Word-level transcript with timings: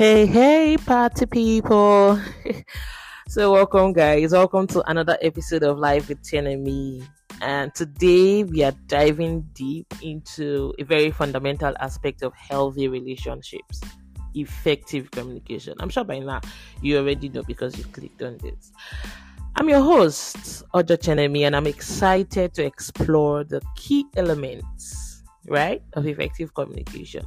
Hey, 0.00 0.24
hey, 0.24 0.78
party 0.78 1.26
people. 1.26 2.18
so, 3.28 3.52
welcome, 3.52 3.92
guys. 3.92 4.32
Welcome 4.32 4.66
to 4.68 4.82
another 4.90 5.18
episode 5.20 5.62
of 5.62 5.78
Life 5.78 6.08
with 6.08 6.22
Chenemi. 6.22 7.06
And 7.42 7.74
today 7.74 8.44
we 8.44 8.62
are 8.64 8.72
diving 8.86 9.42
deep 9.52 9.92
into 10.00 10.72
a 10.78 10.84
very 10.84 11.10
fundamental 11.10 11.74
aspect 11.80 12.22
of 12.22 12.32
healthy 12.32 12.88
relationships 12.88 13.82
effective 14.34 15.10
communication. 15.10 15.74
I'm 15.80 15.90
sure 15.90 16.04
by 16.04 16.20
now 16.20 16.40
you 16.80 16.96
already 16.96 17.28
know 17.28 17.42
because 17.42 17.76
you 17.76 17.84
clicked 17.84 18.22
on 18.22 18.38
this. 18.38 18.72
I'm 19.56 19.68
your 19.68 19.82
host, 19.82 20.64
Ojo 20.72 20.96
Chenemi, 20.96 21.42
and 21.42 21.54
I'm 21.54 21.66
excited 21.66 22.54
to 22.54 22.64
explore 22.64 23.44
the 23.44 23.60
key 23.76 24.06
elements, 24.16 25.22
right, 25.46 25.82
of 25.92 26.06
effective 26.06 26.54
communication 26.54 27.26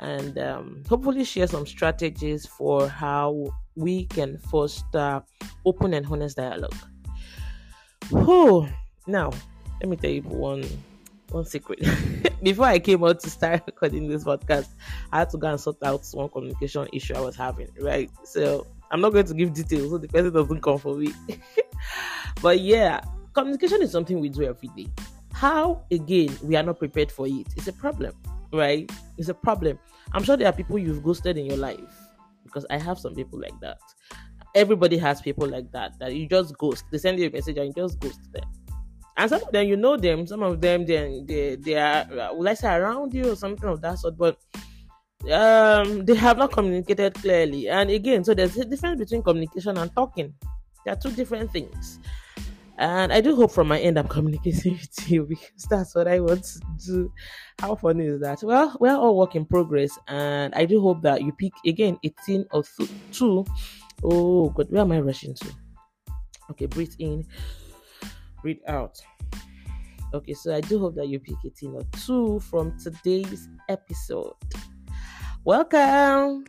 and 0.00 0.38
um, 0.38 0.82
hopefully 0.88 1.24
share 1.24 1.46
some 1.46 1.66
strategies 1.66 2.46
for 2.46 2.88
how 2.88 3.48
we 3.76 4.06
can 4.06 4.38
foster 4.38 5.22
open 5.64 5.94
and 5.94 6.06
honest 6.06 6.36
dialogue. 6.36 6.74
Oh, 8.12 8.68
now 9.06 9.30
let 9.80 9.88
me 9.88 9.96
tell 9.96 10.10
you 10.10 10.22
one 10.22 10.64
one 11.30 11.44
secret. 11.44 11.80
Before 12.42 12.66
I 12.66 12.78
came 12.78 13.02
out 13.04 13.20
to 13.20 13.30
start 13.30 13.62
recording 13.66 14.08
this 14.08 14.24
podcast, 14.24 14.68
I 15.10 15.20
had 15.20 15.30
to 15.30 15.38
go 15.38 15.48
and 15.48 15.60
sort 15.60 15.82
out 15.82 16.06
one 16.12 16.28
communication 16.28 16.88
issue 16.92 17.14
I 17.14 17.20
was 17.20 17.36
having. 17.36 17.68
Right, 17.80 18.10
so 18.24 18.66
I'm 18.90 19.00
not 19.00 19.12
going 19.12 19.26
to 19.26 19.34
give 19.34 19.54
details 19.54 19.90
so 19.90 19.98
the 19.98 20.08
person 20.08 20.32
doesn't 20.32 20.60
come 20.60 20.78
for 20.78 20.96
me. 20.96 21.12
but 22.42 22.60
yeah, 22.60 23.00
communication 23.32 23.82
is 23.82 23.90
something 23.90 24.20
we 24.20 24.28
do 24.28 24.42
every 24.42 24.68
day. 24.76 24.88
How 25.32 25.82
again 25.90 26.36
we 26.42 26.56
are 26.56 26.62
not 26.62 26.78
prepared 26.78 27.10
for 27.10 27.26
it? 27.26 27.46
It's 27.56 27.68
a 27.68 27.72
problem, 27.72 28.12
right? 28.52 28.90
It's 29.18 29.28
a 29.28 29.34
problem. 29.34 29.78
I'm 30.12 30.24
sure 30.24 30.36
there 30.36 30.48
are 30.48 30.52
people 30.52 30.78
you've 30.78 31.02
ghosted 31.02 31.38
in 31.38 31.46
your 31.46 31.56
life 31.56 31.80
because 32.44 32.66
I 32.70 32.78
have 32.78 32.98
some 32.98 33.14
people 33.14 33.40
like 33.40 33.58
that. 33.60 33.78
Everybody 34.54 34.98
has 34.98 35.22
people 35.22 35.48
like 35.48 35.70
that 35.72 35.98
that 35.98 36.14
you 36.14 36.28
just 36.28 36.56
ghost. 36.58 36.84
They 36.90 36.98
send 36.98 37.18
you 37.18 37.28
a 37.28 37.30
message 37.30 37.56
and 37.56 37.68
you 37.68 37.72
just 37.72 37.98
ghost 38.00 38.20
them. 38.32 38.44
And 39.16 39.30
some 39.30 39.42
of 39.42 39.52
them 39.52 39.66
you 39.66 39.76
know 39.76 39.96
them, 39.96 40.26
some 40.26 40.42
of 40.42 40.60
them 40.60 40.84
then 40.86 41.24
they, 41.26 41.56
they 41.56 41.74
are 41.76 42.34
will 42.34 42.48
I 42.48 42.54
say 42.54 42.74
around 42.74 43.14
you 43.14 43.32
or 43.32 43.36
something 43.36 43.68
of 43.68 43.80
that 43.82 43.98
sort, 43.98 44.16
but 44.18 44.38
um 45.30 46.04
they 46.04 46.14
have 46.14 46.36
not 46.36 46.52
communicated 46.52 47.14
clearly. 47.14 47.68
And 47.68 47.90
again, 47.90 48.24
so 48.24 48.34
there's 48.34 48.56
a 48.56 48.64
difference 48.64 48.98
between 48.98 49.22
communication 49.22 49.78
and 49.78 49.94
talking. 49.94 50.34
There 50.84 50.94
are 50.94 50.98
two 50.98 51.12
different 51.12 51.50
things. 51.52 52.00
And 52.82 53.12
I 53.12 53.20
do 53.20 53.36
hope 53.36 53.52
from 53.52 53.68
my 53.68 53.78
end 53.78 53.96
I'm 53.96 54.08
communicating 54.08 54.72
with 54.80 55.08
you 55.08 55.22
because 55.22 55.66
that's 55.70 55.94
what 55.94 56.08
I 56.08 56.18
want 56.18 56.42
to 56.42 56.60
do. 56.84 57.12
How 57.60 57.76
funny 57.76 58.06
is 58.06 58.20
that? 58.22 58.42
Well, 58.42 58.76
we're 58.80 58.96
all 58.96 59.16
work 59.16 59.36
in 59.36 59.46
progress, 59.46 59.96
and 60.08 60.52
I 60.56 60.64
do 60.64 60.80
hope 60.80 61.00
that 61.02 61.22
you 61.22 61.30
pick 61.30 61.52
again 61.64 61.96
18 62.02 62.44
or 62.50 62.64
th- 62.64 62.90
2. 63.12 63.44
Oh, 64.02 64.50
God, 64.50 64.66
where 64.70 64.80
am 64.80 64.90
I 64.90 64.98
rushing 64.98 65.32
to? 65.32 65.46
Okay, 66.50 66.66
breathe 66.66 66.94
in, 66.98 67.24
breathe 68.42 68.58
out. 68.66 69.00
Okay, 70.12 70.34
so 70.34 70.52
I 70.52 70.60
do 70.60 70.80
hope 70.80 70.96
that 70.96 71.06
you 71.06 71.20
pick 71.20 71.36
18 71.46 71.74
or 71.76 71.82
2 72.04 72.40
from 72.40 72.76
today's 72.80 73.48
episode. 73.68 74.34
Welcome. 75.44 76.46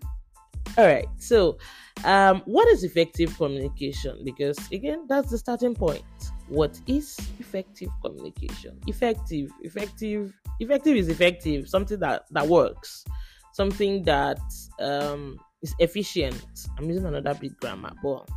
All 0.76 0.86
right, 0.88 1.08
so 1.18 1.60
um, 2.04 2.42
what 2.46 2.68
is 2.70 2.84
effective 2.84 3.38
communication? 3.38 4.20
Because 4.24 4.58
again, 4.72 5.06
that's 5.08 5.30
the 5.30 5.38
starting 5.38 5.76
point. 5.76 6.04
What 6.48 6.82
is 6.88 7.16
effective 7.40 7.90
communication? 8.04 8.80
Effective, 8.88 9.52
effective, 9.62 10.34
effective 10.60 10.98
is 10.98 11.10
effective. 11.10 11.70
Something 11.70 12.00
that 12.00 12.24
that 12.32 12.48
works, 12.48 13.06
something 13.52 14.04
that 14.04 14.40
um, 14.80 15.40
is 15.62 15.76
efficient. 15.78 16.44
I'm 16.78 16.89
using 16.89 17.06
another 17.06 17.36
big 17.36 17.56
grammar, 17.60 17.92
but 18.02 18.28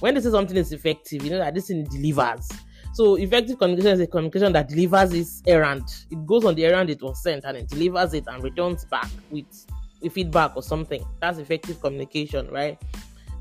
when 0.00 0.14
they 0.14 0.20
say 0.20 0.30
something 0.30 0.56
is 0.56 0.72
effective, 0.72 1.22
you 1.22 1.30
know 1.30 1.38
that 1.38 1.54
this 1.54 1.68
thing 1.68 1.84
delivers. 1.84 2.48
So 2.94 3.14
effective 3.14 3.58
communication 3.60 3.92
is 3.92 4.00
a 4.00 4.06
communication 4.08 4.52
that 4.54 4.68
delivers 4.68 5.12
its 5.12 5.42
errand. 5.46 5.84
It 6.10 6.26
goes 6.26 6.44
on 6.44 6.56
the 6.56 6.64
errand 6.66 6.90
it 6.90 7.00
was 7.00 7.22
sent 7.22 7.44
and 7.44 7.56
it 7.56 7.68
delivers 7.68 8.12
it 8.14 8.24
and 8.26 8.42
returns 8.42 8.84
back 8.86 9.08
with 9.30 9.46
feedback 10.08 10.56
or 10.56 10.62
something. 10.62 11.04
That's 11.20 11.38
effective 11.38 11.80
communication, 11.80 12.48
right? 12.48 12.78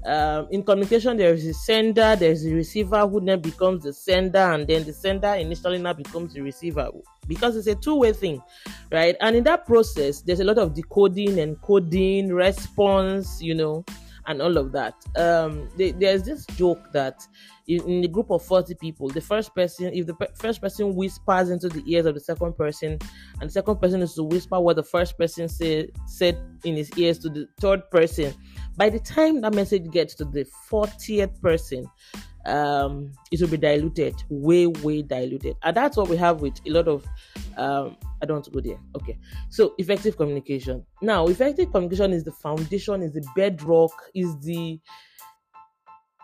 Um, 0.06 0.48
in 0.52 0.64
communication, 0.64 1.18
there 1.18 1.34
is 1.34 1.46
a 1.46 1.54
sender, 1.54 2.16
there's 2.16 2.46
a 2.46 2.54
receiver 2.54 3.06
who 3.06 3.20
then 3.20 3.42
becomes 3.42 3.84
the 3.84 3.92
sender, 3.92 4.40
and 4.40 4.66
then 4.66 4.86
the 4.86 4.94
sender 4.94 5.34
initially 5.34 5.78
now 5.78 5.94
becomes 5.94 6.34
the 6.34 6.42
receiver 6.42 6.90
because 7.28 7.58
it's 7.58 7.68
a 7.68 7.76
two-way 7.76 8.14
thing, 8.14 8.42
right? 8.92 9.16
And 9.20 9.36
in 9.36 9.44
that 9.44 9.66
process, 9.66 10.22
there's 10.22 10.40
a 10.40 10.46
lot 10.46 10.58
of 10.58 10.74
decoding 10.74 11.40
and 11.40 11.62
coding, 11.62 12.34
response, 12.34 13.42
you 13.42 13.56
know, 13.56 13.84
and 14.28 14.42
all 14.42 14.58
of 14.58 14.72
that. 14.72 14.96
Um, 15.16 15.70
there's 15.78 16.24
this 16.24 16.46
joke 16.46 16.92
that 16.94 17.26
in, 17.68 18.04
a 18.04 18.08
group 18.08 18.32
of 18.32 18.44
40 18.44 18.76
people, 18.76 19.10
the 19.10 19.22
first 19.22 19.54
person, 19.54 19.92
if 19.94 20.06
the 20.06 20.14
pe- 20.14 20.34
first 20.36 20.62
person 20.62 20.96
whispers 20.96 21.50
into 21.50 21.70
the 21.70 21.84
ears 21.86 22.06
of 22.06 22.16
the 22.16 22.20
second 22.20 22.58
person, 22.58 22.98
and 23.40 23.50
the 23.50 23.52
second 23.52 23.78
person 23.78 24.02
is 24.02 24.14
to 24.16 24.24
whisper 24.24 24.60
what 24.60 24.76
the 24.76 24.84
first 24.84 25.18
person 25.18 25.48
say, 25.48 25.90
said 26.08 26.38
in 26.64 26.76
his 26.76 26.92
ears 26.98 27.20
to 27.20 27.30
the 27.30 27.48
third 27.60 27.90
person, 27.92 28.34
by 28.78 28.90
the 28.90 29.00
time 29.00 29.42
that 29.42 29.54
message 29.54 29.90
gets 29.92 30.16
to 30.16 30.26
the 30.26 30.46
40th 30.70 31.40
person, 31.42 31.86
um, 32.50 33.12
it 33.32 33.40
will 33.40 33.48
be 33.48 33.58
diluted, 33.58 34.16
way, 34.30 34.68
way 34.68 35.02
diluted. 35.02 35.56
And 35.64 35.76
that's 35.76 35.96
what 35.96 36.10
we 36.10 36.18
have 36.18 36.42
with 36.42 36.60
a 36.66 36.70
lot 36.72 36.88
of 36.88 37.06
um, 37.58 37.98
I 38.22 38.26
don't 38.26 38.38
want 38.38 38.46
to 38.46 38.52
go 38.52 38.60
there. 38.60 38.80
Okay. 38.96 39.18
So 39.50 39.76
effective 39.78 40.18
communication. 40.18 40.86
Now, 41.02 41.28
effective 41.28 41.72
communication 41.72 42.14
is 42.14 42.24
the 42.24 42.32
foundation, 42.32 43.02
is 43.02 43.14
the 43.14 43.26
bedrock, 43.36 43.92
is 44.14 44.38
the 44.40 44.80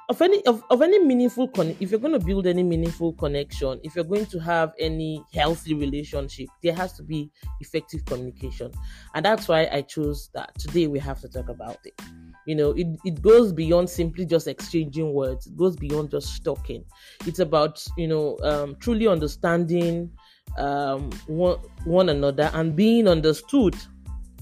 of 0.10 0.22
any 0.22 0.46
of, 0.46 0.64
of 0.70 0.82
any 0.82 1.00
meaningful 1.00 1.48
con 1.48 1.76
if 1.80 1.90
you're 1.90 2.00
going 2.00 2.18
to 2.18 2.26
build 2.26 2.46
any 2.46 2.64
meaningful 2.64 3.14
connection 3.14 3.80
if 3.84 3.96
you're 3.96 4.06
going 4.06 4.26
to 4.26 4.40
have 4.40 4.74
any 4.80 5.24
healthy 5.34 5.74
relationship 5.74 6.48
there 6.62 6.74
has 6.74 6.94
to 6.94 7.04
be 7.04 7.32
effective 7.60 8.06
communication. 8.06 8.72
And 9.14 9.26
that's 9.26 9.48
why 9.48 9.68
i 9.72 9.82
chose 9.82 10.30
that. 10.34 10.58
Today 10.58 10.88
we 10.88 11.00
have 11.00 11.20
to 11.22 11.30
talk 11.30 11.50
about 11.50 11.80
it. 11.86 12.00
You 12.46 12.56
know 12.56 12.72
it, 12.72 12.88
it 13.04 13.22
goes 13.22 13.52
beyond 13.52 13.90
simply 13.90 14.26
just 14.26 14.48
exchanging 14.48 15.14
words. 15.14 15.48
It 15.48 15.58
goes 15.58 15.76
beyond 15.76 16.12
just 16.12 16.44
talking. 16.44 16.86
It's 17.26 17.40
about 17.40 17.84
you 17.98 18.08
know 18.08 18.38
um, 18.44 18.76
truly 18.80 19.08
understanding 19.08 20.12
um, 20.58 21.12
one, 21.28 21.58
one 21.86 22.10
another 22.10 22.52
and 22.54 22.76
being 22.76 23.08
understood 23.08 23.76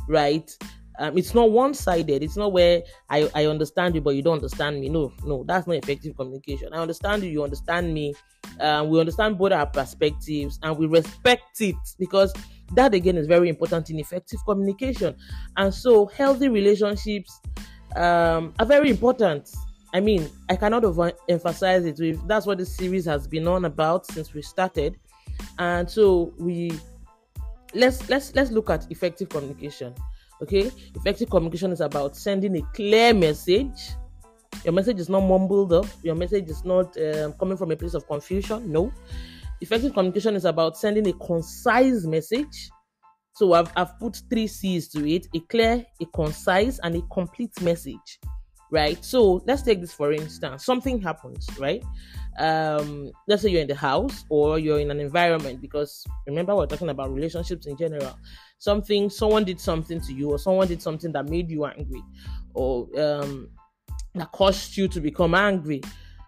right 0.07 0.55
um, 0.99 1.17
it's 1.17 1.33
not 1.33 1.51
one-sided. 1.51 2.21
It's 2.23 2.37
not 2.37 2.51
where 2.51 2.83
I, 3.09 3.29
I 3.33 3.45
understand 3.45 3.95
you 3.95 4.01
but 4.01 4.11
you 4.15 4.21
don't 4.21 4.35
understand 4.35 4.79
me. 4.79 4.89
No 4.89 5.11
no 5.25 5.43
that's 5.47 5.67
not 5.67 5.75
effective 5.77 6.15
communication. 6.15 6.69
I 6.73 6.77
understand 6.77 7.23
you 7.23 7.29
you 7.29 7.43
understand 7.43 7.93
me. 7.93 8.13
Um, 8.59 8.89
we 8.89 8.99
understand 8.99 9.37
both 9.37 9.51
our 9.51 9.65
perspectives 9.65 10.59
and 10.61 10.77
we 10.77 10.85
respect 10.85 11.61
it 11.61 11.75
because 11.97 12.33
that 12.73 12.93
again 12.93 13.17
is 13.17 13.27
very 13.27 13.49
important 13.49 13.89
in 13.89 13.99
effective 13.99 14.39
communication. 14.45 15.15
And 15.57 15.73
so 15.73 16.05
healthy 16.07 16.49
relationships 16.49 17.39
um, 17.95 18.53
are 18.59 18.65
very 18.65 18.89
important. 18.89 19.49
I 19.95 19.99
mean 19.99 20.27
i 20.49 20.55
cannot 20.55 20.83
overemphasize 20.83 21.85
it. 21.99 22.27
That's 22.27 22.45
what 22.45 22.57
this 22.57 22.75
series 22.75 23.05
has 23.05 23.27
been 23.27 23.47
on 23.47 23.65
about 23.65 24.05
since 24.05 24.33
we 24.33 24.41
started. 24.41 24.99
And 25.57 25.89
so 25.89 26.33
we 26.37 26.71
let's 27.73 28.07
let's 28.09 28.35
let's 28.35 28.51
look 28.51 28.69
at 28.69 28.89
effective 28.91 29.29
communication 29.29 29.95
okay? 30.43 30.71
Effective 30.95 31.29
communication 31.29 31.71
is 31.71 31.81
about 31.81 32.15
sending 32.15 32.55
a 32.57 32.61
clear 32.73 33.13
message. 33.13 33.91
Your 34.63 34.73
message 34.73 34.99
is 34.99 35.09
not 35.09 35.21
mumbled 35.21 35.73
up. 35.73 35.85
Your 36.03 36.15
message 36.15 36.49
is 36.49 36.63
not 36.63 36.95
um, 36.97 37.33
coming 37.33 37.57
from 37.57 37.71
a 37.71 37.75
place 37.75 37.93
of 37.93 38.07
confusion. 38.07 38.71
No. 38.71 38.91
Effective 39.61 39.93
communication 39.93 40.35
is 40.35 40.45
about 40.45 40.77
sending 40.77 41.07
a 41.07 41.13
concise 41.13 42.05
message. 42.05 42.69
So 43.35 43.53
I've, 43.53 43.71
I've 43.75 43.99
put 43.99 44.21
three 44.29 44.47
c's 44.47 44.89
to 44.89 45.07
it. 45.09 45.27
A 45.35 45.39
clear 45.39 45.85
a 46.01 46.05
concise 46.13 46.79
and 46.83 46.95
a 46.95 47.01
complete 47.11 47.59
message 47.61 48.19
right? 48.73 49.05
So 49.05 49.43
let's 49.45 49.61
take 49.61 49.79
this 49.81 49.93
for 49.93 50.11
instance. 50.11 50.65
Something 50.65 50.99
happens 50.99 51.47
right? 51.59 51.83
Um 52.39 53.11
let's 53.27 53.43
say 53.43 53.49
you're 53.49 53.61
in 53.61 53.67
the 53.67 53.75
house 53.75 54.25
or 54.29 54.57
you're 54.57 54.79
in 54.79 54.89
an 54.89 54.99
environment 54.99 55.61
because 55.61 56.03
remember 56.27 56.55
we're 56.55 56.65
talking 56.65 56.89
about 56.89 57.13
relationships 57.13 57.67
in 57.67 57.77
general 57.77 58.17
something 58.63 59.09
someone 59.09 59.43
did 59.43 59.59
something 59.59 59.99
to 59.99 60.13
you 60.13 60.31
or 60.31 60.39
someone 60.39 60.67
did 60.67 60.81
something 60.81 61.11
that 61.11 61.27
made 61.27 61.49
you 61.49 61.65
angry 61.65 62.01
or 62.53 62.87
um 62.99 63.49
that 64.15 64.31
caused 64.31 64.77
you 64.77 64.87
to 64.87 65.01
become 65.01 65.35
angry 65.35 65.81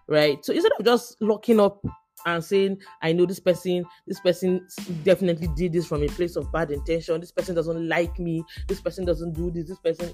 right? 0.08 0.44
So 0.44 0.52
instead 0.52 0.72
of 0.78 0.84
just 0.84 1.20
locking 1.20 1.58
up 1.58 1.82
and 2.24 2.42
saying 2.42 2.80
i 3.02 3.12
know 3.12 3.24
this 3.26 3.38
person 3.38 3.84
this 4.06 4.18
person 4.20 4.66
definitely 5.04 5.48
did 5.54 5.72
this 5.72 5.86
from 5.86 6.02
a 6.02 6.08
place 6.08 6.36
of 6.36 6.50
bad 6.52 6.70
intention. 6.70 7.20
This 7.20 7.30
person 7.32 7.54
doesn't 7.54 7.88
like 7.88 8.18
me. 8.18 8.44
This 8.66 8.80
person 8.80 9.04
doesn't 9.04 9.32
do 9.34 9.50
this. 9.50 9.68
This 9.68 9.78
person 9.78 10.12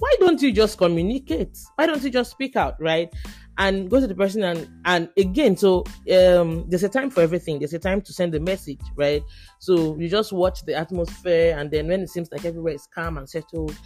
why 0.00 0.14
don't 0.18 0.42
you 0.42 0.50
just 0.52 0.78
communicate? 0.78 1.58
Why 1.76 1.86
don't 1.86 2.02
you 2.02 2.10
just 2.10 2.30
speak 2.30 2.56
out 2.56 2.74
right? 2.80 3.12
And 3.58 3.90
go 3.90 4.00
to 4.00 4.06
the 4.06 4.14
person 4.14 4.42
and 4.42 4.68
and 4.86 5.10
again 5.18 5.56
so 5.56 5.84
um 6.12 6.64
there's 6.68 6.82
a 6.82 6.88
time 6.88 7.10
for 7.10 7.20
everything. 7.20 7.58
There's 7.58 7.74
a 7.74 7.78
time 7.78 8.00
to 8.02 8.12
send 8.12 8.34
a 8.34 8.40
message 8.40 8.80
right? 8.96 9.22
So 9.58 9.96
you 9.98 10.08
just 10.08 10.32
watch 10.32 10.64
the 10.64 10.74
atmosphere 10.74 11.56
and 11.58 11.70
then 11.70 11.88
when 11.88 12.00
it 12.00 12.10
seems 12.10 12.32
like 12.32 12.44
everywhere 12.44 12.74
is 12.74 12.88
calm 12.92 13.18
and 13.18 13.28
settled 13.28 13.76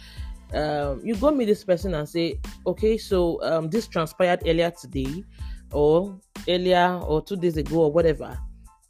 um, 0.53 1.01
you 1.03 1.15
go 1.15 1.31
meet 1.31 1.45
this 1.45 1.63
person 1.63 1.93
and 1.95 2.07
say, 2.07 2.39
okay, 2.65 2.97
so 2.97 3.41
um, 3.43 3.69
this 3.69 3.87
transpired 3.87 4.43
earlier 4.45 4.71
today, 4.71 5.23
or 5.71 6.19
earlier, 6.47 6.99
or 7.03 7.21
two 7.21 7.35
days 7.35 7.57
ago, 7.57 7.83
or 7.83 7.91
whatever. 7.91 8.37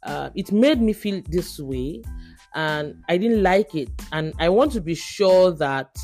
Uh, 0.02 0.30
it 0.34 0.52
made 0.52 0.80
me 0.80 0.92
feel 0.92 1.22
this 1.28 1.58
way, 1.58 2.02
and 2.54 3.02
I 3.08 3.16
didn't 3.16 3.42
like 3.42 3.74
it, 3.74 3.88
and 4.12 4.32
I 4.38 4.48
want 4.48 4.72
to 4.72 4.80
be 4.80 4.94
sure 4.94 5.50
that 5.52 5.96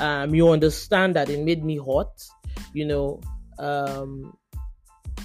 um, 0.00 0.34
you 0.34 0.48
understand 0.48 1.16
that 1.16 1.30
it 1.30 1.40
made 1.40 1.64
me 1.64 1.76
hot. 1.76 2.22
You 2.72 2.86
know, 2.86 3.20
um, 3.58 4.36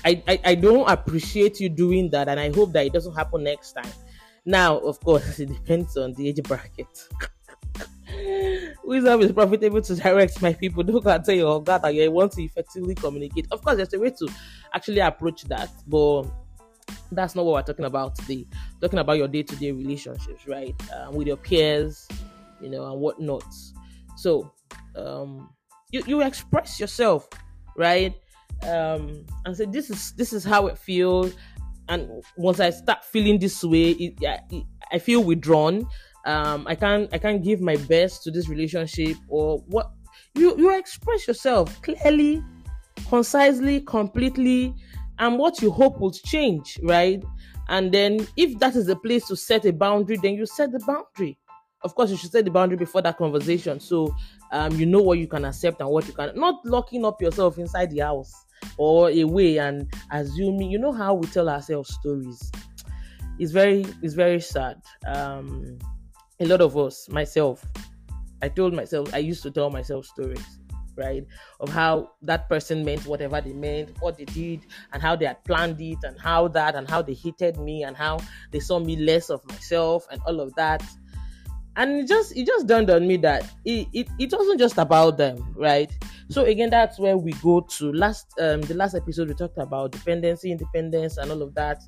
I, 0.05 0.21
I, 0.27 0.39
I 0.45 0.55
don't 0.55 0.89
appreciate 0.89 1.59
you 1.59 1.69
doing 1.69 2.09
that, 2.11 2.27
and 2.27 2.39
I 2.39 2.51
hope 2.51 2.73
that 2.73 2.85
it 2.85 2.93
doesn't 2.93 3.15
happen 3.15 3.43
next 3.43 3.73
time. 3.73 3.91
Now, 4.45 4.77
of 4.77 4.99
course, 5.01 5.39
it 5.41 5.47
depends 5.47 5.97
on 5.97 6.13
the 6.13 6.29
age 6.29 6.41
bracket. 6.43 7.07
Wisdom 8.83 9.21
is 9.21 9.33
profitable 9.33 9.81
to 9.81 9.95
direct 9.95 10.41
my 10.41 10.53
people. 10.53 10.83
Don't 10.83 11.03
go 11.03 11.09
and 11.11 11.23
tell 11.23 11.35
your 11.35 11.61
God 11.61 11.81
that 11.81 11.93
you 11.93 12.09
want 12.09 12.31
to 12.33 12.43
effectively 12.43 12.95
communicate. 12.95 13.47
Of 13.51 13.61
course, 13.61 13.75
there's 13.77 13.93
a 13.93 13.99
way 13.99 14.11
to 14.11 14.27
actually 14.73 14.99
approach 14.99 15.43
that, 15.43 15.69
but 15.85 16.23
that's 17.11 17.35
not 17.35 17.45
what 17.45 17.53
we're 17.53 17.61
talking 17.63 17.85
about 17.85 18.15
today. 18.15 18.47
Talking 18.81 18.99
about 18.99 19.17
your 19.17 19.27
day-to-day 19.27 19.71
relationships, 19.71 20.47
right? 20.47 20.75
Um, 20.95 21.15
with 21.15 21.27
your 21.27 21.37
peers, 21.37 22.07
you 22.61 22.69
know, 22.69 22.89
and 22.91 22.99
whatnot. 22.99 23.43
So, 24.15 24.51
um, 24.97 25.49
you 25.91 26.03
you 26.05 26.21
express 26.21 26.79
yourself, 26.79 27.27
right? 27.75 28.13
Um, 28.63 29.25
and 29.45 29.55
say 29.55 29.65
this 29.65 29.89
is 29.89 30.13
this 30.13 30.33
is 30.33 30.43
how 30.43 30.67
it 30.67 30.77
feels. 30.77 31.33
And 31.89 32.23
once 32.35 32.59
I 32.59 32.71
start 32.71 33.05
feeling 33.05 33.39
this 33.39 33.63
way, 33.63 33.91
it, 33.91 34.15
it, 34.21 34.63
I 34.91 34.99
feel 34.99 35.23
withdrawn 35.23 35.87
um, 36.27 36.67
I 36.67 36.75
can't 36.75 37.09
I 37.13 37.17
can't 37.17 37.41
give 37.41 37.61
my 37.61 37.77
best 37.77 38.23
to 38.23 38.31
this 38.31 38.49
relationship 38.49 39.15
or 39.29 39.59
what 39.67 39.91
you 40.35 40.55
you 40.57 40.77
express 40.77 41.25
yourself 41.25 41.81
clearly, 41.81 42.43
concisely, 43.07 43.79
completely, 43.81 44.75
and 45.19 45.39
what 45.39 45.61
you 45.61 45.71
hope 45.71 45.99
will 45.99 46.11
change, 46.11 46.79
right? 46.83 47.23
And 47.69 47.93
then 47.93 48.27
if 48.35 48.59
that 48.59 48.75
is 48.75 48.87
the 48.87 48.97
place 48.97 49.25
to 49.27 49.37
set 49.37 49.65
a 49.65 49.71
boundary, 49.71 50.17
then 50.17 50.33
you 50.33 50.45
set 50.45 50.73
the 50.73 50.79
boundary. 50.79 51.37
Of 51.83 51.93
course, 51.95 52.09
you 52.09 52.17
should 52.17 52.31
set 52.31 52.45
the 52.45 52.51
boundary 52.51 52.77
before 52.77 53.01
that 53.03 53.17
conversation, 53.17 53.79
so 53.79 54.15
um, 54.51 54.73
you 54.73 54.85
know 54.85 55.01
what 55.01 55.19
you 55.19 55.27
can 55.27 55.45
accept 55.45 55.79
and 55.79 55.89
what 55.89 56.07
you 56.07 56.13
can 56.13 56.31
not 56.35 56.65
locking 56.65 57.05
up 57.05 57.21
yourself 57.21 57.57
inside 57.59 57.91
the 57.91 57.99
house 57.99 58.33
or 58.77 59.09
away 59.09 59.57
and 59.57 59.87
assuming. 60.11 60.71
You 60.71 60.79
know 60.79 60.91
how 60.91 61.13
we 61.13 61.27
tell 61.27 61.49
ourselves 61.49 61.93
stories. 61.93 62.51
It's 63.39 63.51
very 63.51 63.85
it's 64.01 64.15
very 64.15 64.39
sad. 64.41 64.81
Um, 65.05 65.77
a 66.39 66.45
lot 66.45 66.61
of 66.61 66.75
us, 66.77 67.07
myself, 67.09 67.63
I 68.41 68.49
told 68.49 68.73
myself, 68.73 69.13
I 69.13 69.19
used 69.19 69.43
to 69.43 69.51
tell 69.51 69.69
myself 69.69 70.05
stories, 70.05 70.59
right? 70.95 71.25
Of 71.59 71.69
how 71.69 72.11
that 72.23 72.49
person 72.49 72.83
meant 72.85 73.05
whatever 73.05 73.39
they 73.41 73.53
meant, 73.53 73.95
what 73.99 74.17
they 74.17 74.25
did, 74.25 74.61
and 74.93 75.01
how 75.01 75.15
they 75.15 75.25
had 75.25 75.43
planned 75.43 75.79
it, 75.79 75.99
and 76.03 76.19
how 76.19 76.47
that, 76.49 76.75
and 76.75 76.89
how 76.89 77.01
they 77.01 77.13
hated 77.13 77.57
me, 77.57 77.83
and 77.83 77.95
how 77.95 78.19
they 78.51 78.59
saw 78.59 78.79
me 78.79 78.95
less 78.95 79.29
of 79.29 79.47
myself, 79.47 80.07
and 80.11 80.21
all 80.25 80.39
of 80.39 80.53
that 80.55 80.83
and 81.77 81.91
it 81.91 82.07
just 82.07 82.35
it 82.35 82.45
just 82.45 82.67
dawned 82.67 82.89
on 82.89 83.07
me 83.07 83.17
that 83.17 83.43
it, 83.63 83.87
it, 83.93 84.07
it 84.19 84.33
wasn't 84.33 84.59
just 84.59 84.77
about 84.77 85.17
them 85.17 85.53
right? 85.55 85.91
So 86.29 86.43
again 86.43 86.69
that's 86.69 86.99
where 86.99 87.17
we 87.17 87.31
go 87.33 87.61
to 87.61 87.93
last 87.93 88.33
um 88.41 88.61
the 88.61 88.73
last 88.73 88.95
episode 88.95 89.29
we 89.29 89.35
talked 89.35 89.59
about 89.59 89.91
dependency 89.91 90.51
independence 90.51 91.17
and 91.17 91.31
all 91.31 91.41
of 91.41 91.53
that. 91.55 91.81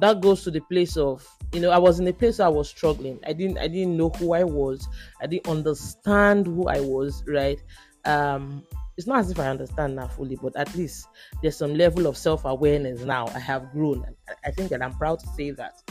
That 0.00 0.20
goes 0.20 0.42
to 0.44 0.50
the 0.50 0.60
place 0.60 0.96
of 0.96 1.26
you 1.52 1.60
know 1.60 1.70
i 1.70 1.78
was 1.78 2.00
in 2.00 2.08
a 2.08 2.12
place 2.12 2.40
i 2.40 2.48
was 2.48 2.68
struggling. 2.68 3.20
I 3.24 3.32
didn't 3.32 3.58
i 3.58 3.68
didn't 3.68 3.96
know 3.96 4.10
who 4.10 4.34
i 4.34 4.44
was. 4.44 4.86
I 5.22 5.26
didn't 5.26 5.48
understand 5.48 6.46
who 6.46 6.68
i 6.68 6.80
was 6.80 7.22
right? 7.26 7.62
Um 8.04 8.64
it's 8.96 9.06
not 9.06 9.18
as 9.18 9.30
if 9.30 9.38
i 9.38 9.46
understand 9.46 9.94
now 9.94 10.08
fully 10.08 10.36
but 10.40 10.56
at 10.56 10.74
least 10.74 11.06
there's 11.42 11.54
some 11.54 11.74
level 11.74 12.06
of 12.06 12.16
self-awareness 12.16 13.02
now 13.02 13.26
i 13.34 13.38
have 13.38 13.70
grown. 13.72 14.02
I 14.44 14.50
think 14.50 14.70
that 14.70 14.82
i'm 14.82 14.94
proud 14.94 15.18
to 15.20 15.26
say 15.36 15.50
that 15.50 15.82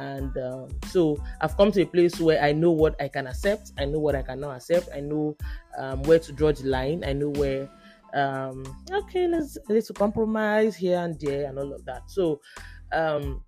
and 0.00 0.36
um, 0.38 0.68
so 0.86 1.16
i've 1.40 1.56
come 1.56 1.70
to 1.70 1.82
a 1.82 1.86
place 1.86 2.18
where 2.18 2.42
i 2.42 2.52
know 2.52 2.70
what 2.70 3.00
i 3.00 3.06
can 3.06 3.26
accept 3.26 3.72
i 3.78 3.84
know 3.84 3.98
what 3.98 4.14
i 4.14 4.22
cannot 4.22 4.56
accept 4.56 4.88
i 4.94 5.00
know 5.00 5.36
um, 5.78 6.02
where 6.04 6.18
to 6.18 6.32
draw 6.32 6.50
the 6.52 6.64
line 6.64 7.04
i 7.04 7.12
know 7.12 7.28
where 7.30 7.68
um, 8.14 8.64
okay 8.92 9.26
let's 9.26 9.58
let's 9.68 9.90
compromise 9.92 10.76
here 10.76 10.98
and 10.98 11.18
there 11.20 11.48
and 11.48 11.58
all 11.58 11.72
of 11.72 11.84
that. 11.84 12.10
So 12.10 12.40
um, 12.92 13.44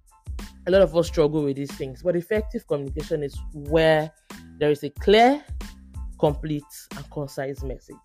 a 0.66 0.70
lot 0.70 0.82
of 0.82 0.96
us 0.96 1.08
struggle 1.08 1.42
with 1.44 1.56
these 1.56 1.72
things 1.72 2.02
but 2.02 2.16
effective 2.16 2.66
communication 2.66 3.22
is 3.22 3.38
where 3.52 4.10
there 4.58 4.70
is 4.70 4.84
a 4.84 4.90
clear 4.90 5.42
complete 6.18 6.62
and 6.96 7.10
concise 7.10 7.62
message. 7.62 7.96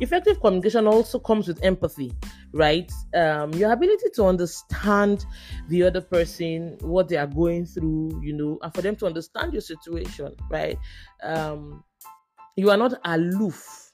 Effective 0.00 0.40
communication 0.40 0.86
also 0.86 1.18
comes 1.20 1.46
with 1.46 1.62
empathy 1.62 2.12
right? 2.52 2.90
Um, 3.14 3.52
your 3.54 3.72
ability 3.72 4.10
to 4.14 4.24
understand 4.24 5.24
the 5.68 5.82
other 5.84 6.00
person 6.00 6.76
what 6.80 7.08
they 7.08 7.16
are 7.16 7.26
going 7.26 7.66
through 7.66 8.20
you 8.22 8.34
know 8.34 8.58
and 8.62 8.74
for 8.74 8.82
them 8.82 8.96
to 8.96 9.06
understand 9.06 9.52
your 9.52 9.62
situation 9.62 10.34
right? 10.50 10.78
Um, 11.22 11.84
you 12.56 12.70
are 12.70 12.76
not 12.76 12.94
aloof 13.04 13.92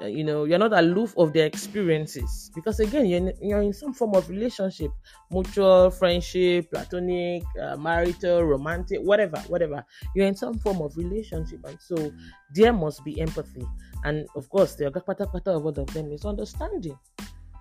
uh, 0.00 0.06
you 0.06 0.22
know 0.22 0.44
you're 0.44 0.58
not 0.58 0.72
aloof 0.72 1.14
of 1.16 1.32
their 1.32 1.46
experiences 1.46 2.50
because 2.54 2.78
again 2.80 3.06
you're 3.06 3.18
in, 3.18 3.32
you're 3.40 3.62
in 3.62 3.72
some 3.72 3.92
form 3.92 4.14
of 4.14 4.28
relationship 4.28 4.92
mutual 5.30 5.90
friendship 5.90 6.70
platonic 6.70 7.42
uh, 7.60 7.76
marital 7.76 8.42
romantic 8.44 9.00
whatever 9.00 9.38
whatever. 9.48 9.84
You're 10.14 10.26
in 10.26 10.36
some 10.36 10.58
form 10.58 10.80
of 10.82 10.96
relationship 10.96 11.60
and 11.64 11.80
so 11.80 12.12
there 12.54 12.72
must 12.72 13.04
be 13.04 13.20
empathy. 13.20 13.66
And 14.04 14.28
of 14.36 14.48
course 14.48 14.76
the 14.76 14.86
other 14.86 15.00
part 15.00 15.20
of 15.20 15.34
all 15.46 15.68
of 15.68 15.86
them 15.92 16.12
is 16.12 16.24
understanding 16.24 16.96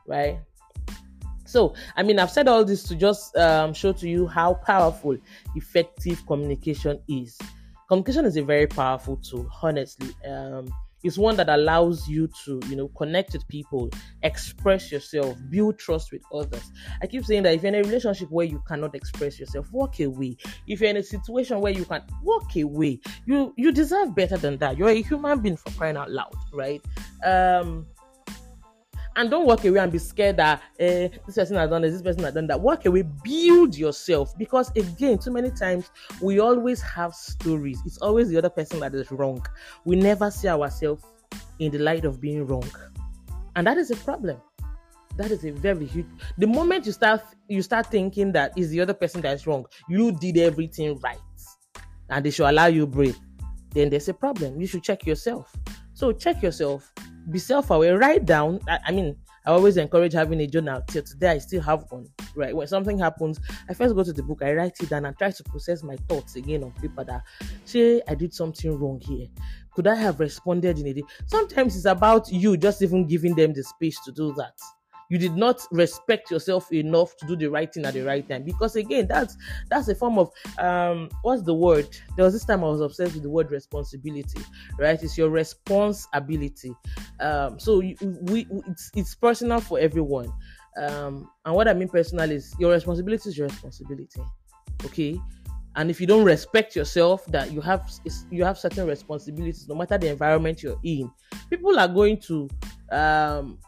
right? 0.07 0.39
So 1.45 1.73
i 1.95 2.03
mean 2.03 2.19
i've 2.19 2.29
said 2.29 2.47
all 2.49 2.65
this 2.65 2.83
to 2.83 2.95
just 2.95 3.35
um, 3.37 3.73
show 3.73 3.93
to 3.93 4.07
you 4.07 4.27
how 4.27 4.55
powerful 4.55 5.17
effective 5.55 6.25
communication 6.27 6.99
is. 7.07 7.37
Communication 7.87 8.25
is 8.25 8.35
a 8.35 8.43
very 8.43 8.67
powerful 8.67 9.15
tool 9.17 9.49
honestly. 9.63 10.13
Um, 10.29 10.67
it's 11.03 11.17
one 11.17 11.37
that 11.37 11.47
allows 11.47 12.07
you 12.07 12.27
to 12.43 12.59
you 12.67 12.75
know 12.75 12.89
connect 12.89 13.33
with 13.33 13.47
people 13.47 13.89
express 14.23 14.91
yourself 14.91 15.37
build 15.49 15.79
trust 15.79 16.11
with 16.11 16.21
others. 16.33 16.71
I 17.01 17.07
keep 17.07 17.23
saying 17.23 17.43
that 17.43 17.53
if 17.53 17.63
you're 17.63 17.73
in 17.73 17.79
a 17.79 17.87
relationship 17.87 18.29
where 18.29 18.45
you 18.45 18.61
cannot 18.67 18.93
express 18.93 19.39
yourself 19.39 19.71
walk 19.71 19.99
away. 19.99 20.35
If 20.67 20.81
you're 20.81 20.89
in 20.89 20.97
a 20.97 21.03
situation 21.03 21.61
where 21.61 21.71
you 21.71 21.85
can 21.85 22.03
walk 22.23 22.55
away. 22.57 22.99
You 23.25 23.53
you 23.55 23.71
deserve 23.71 24.15
better 24.15 24.37
than 24.37 24.57
that. 24.57 24.77
You're 24.77 24.89
a 24.89 25.01
human 25.01 25.39
being 25.39 25.55
for 25.57 25.71
crying 25.71 25.95
out 25.95 26.11
loud 26.11 26.35
right? 26.51 26.81
Um 27.25 27.85
and 29.17 29.31
don't 29.31 29.47
walk 29.47 29.65
away 29.65 29.79
and 29.79 29.91
be 29.91 29.97
scared 29.97 30.37
that 30.37 30.61
eh, 30.79 31.09
this 31.25 31.35
person 31.35 31.57
has 31.57 31.69
done 31.69 31.81
this, 31.81 31.93
this 31.93 32.01
person 32.03 32.23
has 32.23 32.35
done 32.35 32.47
that. 32.47 32.61
Walk 32.61 32.85
away, 32.85 33.01
build 33.01 33.75
yourself 33.75 34.37
because 34.37 34.69
again, 34.77 35.17
too 35.17 35.31
many 35.31 35.49
times 35.49 35.89
we 36.21 36.39
always 36.39 36.81
have 36.81 37.13
stories. 37.13 37.81
It's 37.85 37.97
always 37.97 38.29
the 38.29 38.37
other 38.37 38.49
person 38.49 38.79
that 38.79 38.93
is 38.93 39.11
wrong. 39.11 39.43
We 39.85 39.95
never 39.95 40.29
see 40.29 40.47
ourselves 40.47 41.03
in 41.59 41.71
the 41.71 41.79
light 41.79 42.05
of 42.05 42.21
being 42.21 42.45
wrong, 42.45 42.69
and 43.55 43.65
that 43.65 43.77
is 43.77 43.89
a 43.89 43.95
problem. 43.95 44.37
That 45.17 45.31
is 45.31 45.43
a 45.45 45.51
very 45.51 45.85
huge. 45.85 46.05
The 46.37 46.45
moment 46.45 46.85
you 46.85 46.91
start 46.91 47.21
you 47.49 47.63
start 47.63 47.87
thinking 47.87 48.31
that 48.33 48.55
is 48.55 48.69
the 48.69 48.81
other 48.81 48.93
person 48.93 49.21
that 49.21 49.33
is 49.33 49.47
wrong, 49.47 49.65
you 49.89 50.11
did 50.11 50.37
everything 50.37 50.99
right, 50.99 51.17
and 52.09 52.23
they 52.23 52.29
should 52.29 52.47
allow 52.47 52.67
you 52.67 52.85
breathe. 52.85 53.17
Then 53.71 53.89
there's 53.89 54.09
a 54.09 54.13
problem. 54.13 54.61
You 54.61 54.67
should 54.67 54.83
check 54.83 55.07
yourself. 55.07 55.51
So 55.95 56.11
check 56.11 56.43
yourself 56.43 56.93
be 57.29 57.39
self-aware 57.39 57.97
write 57.97 58.25
down. 58.25 58.59
I, 58.67 58.79
I, 58.87 58.91
mean 58.91 59.15
i 59.45 59.51
always 59.51 59.77
encourage 59.77 60.13
having 60.13 60.39
a 60.41 60.47
journal. 60.47 60.81
Till 60.87 61.03
today 61.03 61.31
i 61.31 61.37
still 61.37 61.61
have 61.61 61.85
one 61.89 62.07
right? 62.35 62.55
When 62.55 62.67
something 62.67 62.97
happens 62.99 63.39
i 63.69 63.73
first 63.73 63.95
go 63.95 64.03
to 64.03 64.13
the 64.13 64.23
book 64.23 64.41
i 64.43 64.53
write 64.53 64.79
it 64.81 64.89
down 64.89 65.05
and 65.05 65.17
try 65.17 65.31
to 65.31 65.43
process 65.43 65.83
my 65.83 65.95
thoughts 66.07 66.35
again 66.35 66.63
on 66.63 66.71
paper 66.73 67.03
that 67.03 67.21
say 67.65 68.01
i 68.07 68.15
did 68.15 68.33
something 68.33 68.77
wrong 68.77 69.01
here. 69.01 69.27
Could 69.73 69.87
i 69.87 69.95
have 69.95 70.19
responded 70.19 70.79
in 70.79 70.87
a 70.87 70.93
day? 70.93 71.03
Sometimes 71.25 71.75
it's 71.75 71.85
about 71.85 72.31
you 72.31 72.57
just 72.57 72.81
even 72.81 73.07
giving 73.07 73.35
them 73.35 73.53
the 73.53 73.63
space 73.63 73.99
to 74.05 74.11
do 74.11 74.33
that 74.33 74.53
you 75.09 75.17
did 75.17 75.35
not 75.35 75.65
respect 75.71 76.29
yourself 76.31 76.71
enough 76.71 77.15
to 77.17 77.25
do 77.25 77.35
the 77.35 77.47
right 77.49 77.73
thing 77.73 77.85
at 77.85 77.93
the 77.93 78.01
right 78.01 78.27
time. 78.27 78.43
Because 78.43 78.75
again 78.75 79.07
that's 79.07 79.35
that's 79.69 79.87
a 79.87 79.95
form 79.95 80.17
of 80.19 80.31
um 80.57 81.09
what's 81.21 81.43
the 81.43 81.53
word? 81.53 81.87
There 82.15 82.25
was 82.25 82.33
this 82.33 82.45
time 82.45 82.63
i 82.63 82.67
was 82.67 82.81
obsessed 82.81 83.13
with 83.13 83.23
the 83.23 83.29
word 83.29 83.51
responsibility 83.51 84.41
right? 84.77 85.01
It's 85.01 85.17
your 85.17 85.29
responsibility. 85.29 86.73
Um 87.19 87.59
so 87.59 87.79
we, 87.79 87.97
we 88.01 88.47
it's 88.67 88.91
it's 88.95 89.15
personal 89.15 89.61
for 89.61 89.79
everyone. 89.79 90.33
Um 90.77 91.29
and 91.45 91.55
what 91.55 91.67
i 91.67 91.73
mean 91.73 91.89
personal 91.89 92.29
is 92.29 92.55
your 92.59 92.71
responsibility 92.71 93.29
is 93.29 93.37
your 93.37 93.47
responsibility 93.47 94.21
okay? 94.85 95.19
And 95.75 95.91
if 95.91 96.01
you 96.01 96.07
don't 96.07 96.25
respect 96.25 96.75
yourself 96.75 97.25
that 97.27 97.51
you 97.51 97.61
have 97.61 97.87
you 98.31 98.43
have 98.43 98.57
certain 98.57 98.87
responsibilities 98.87 99.67
no 99.67 99.75
matter 99.75 99.97
the 99.97 100.09
environment 100.09 100.63
you're 100.63 100.79
in 100.83 101.11
people 101.49 101.77
are 101.77 101.87
going 101.87 102.19
to 102.21 102.49
um 102.91 103.59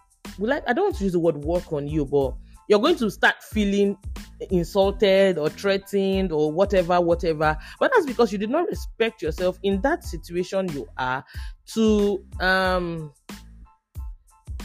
like 0.48 0.64
I 0.68 0.74
don't 0.74 0.86
want 0.86 0.98
to 0.98 1.04
use 1.04 1.14
the 1.14 1.20
word 1.20 1.38
work 1.38 1.72
on 1.74 1.88
you, 1.88 2.06
but 2.06 2.36
you're 2.68 2.80
going 2.80 2.98
to 2.98 3.10
start 3.10 3.42
feeling 3.42 3.98
insulted 4.52 5.38
or 5.38 5.50
threatened 5.50 6.32
or 6.32 6.52
whatever, 6.52 7.02
whatever. 7.02 7.58
But 7.80 7.92
that's 7.94 8.06
because 8.06 8.32
you 8.32 8.38
did 8.38 8.50
not 8.50 8.68
respect 8.68 9.22
yourself 9.22 9.60
in 9.64 9.82
that 9.82 10.04
situation 10.04 10.70
you 10.70 10.88
are 10.98 11.24
to 11.74 12.24
um 12.40 13.12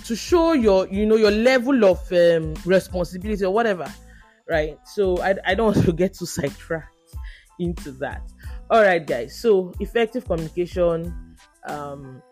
to 0.04 0.14
show 0.14 0.52
your 0.52 0.86
you 0.88 1.06
know 1.06 1.16
your 1.16 1.30
level 1.30 1.84
of 1.84 2.12
um, 2.12 2.54
responsibility 2.64 3.44
or 3.44 3.52
whatever 3.52 3.92
right? 4.48 4.78
So 4.84 5.20
I, 5.20 5.34
I 5.46 5.54
don't 5.54 5.66
want 5.74 5.86
to 5.86 5.92
get 5.92 6.14
too 6.14 6.26
sidetracked 6.26 6.90
into 7.58 7.92
that. 7.92 8.22
All 8.70 8.82
right 8.82 9.04
guys. 9.06 9.38
So 9.38 9.72
effective 9.80 10.24
communication 10.24 11.36
um 11.68 12.22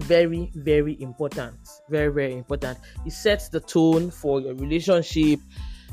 very 0.00 0.50
very 0.54 1.00
important. 1.00 1.56
Very 1.88 2.12
very 2.12 2.34
important. 2.34 2.78
It 3.04 3.12
sets 3.12 3.48
the 3.48 3.60
tone 3.60 4.10
for 4.10 4.40
your 4.40 4.54
relationship. 4.54 5.40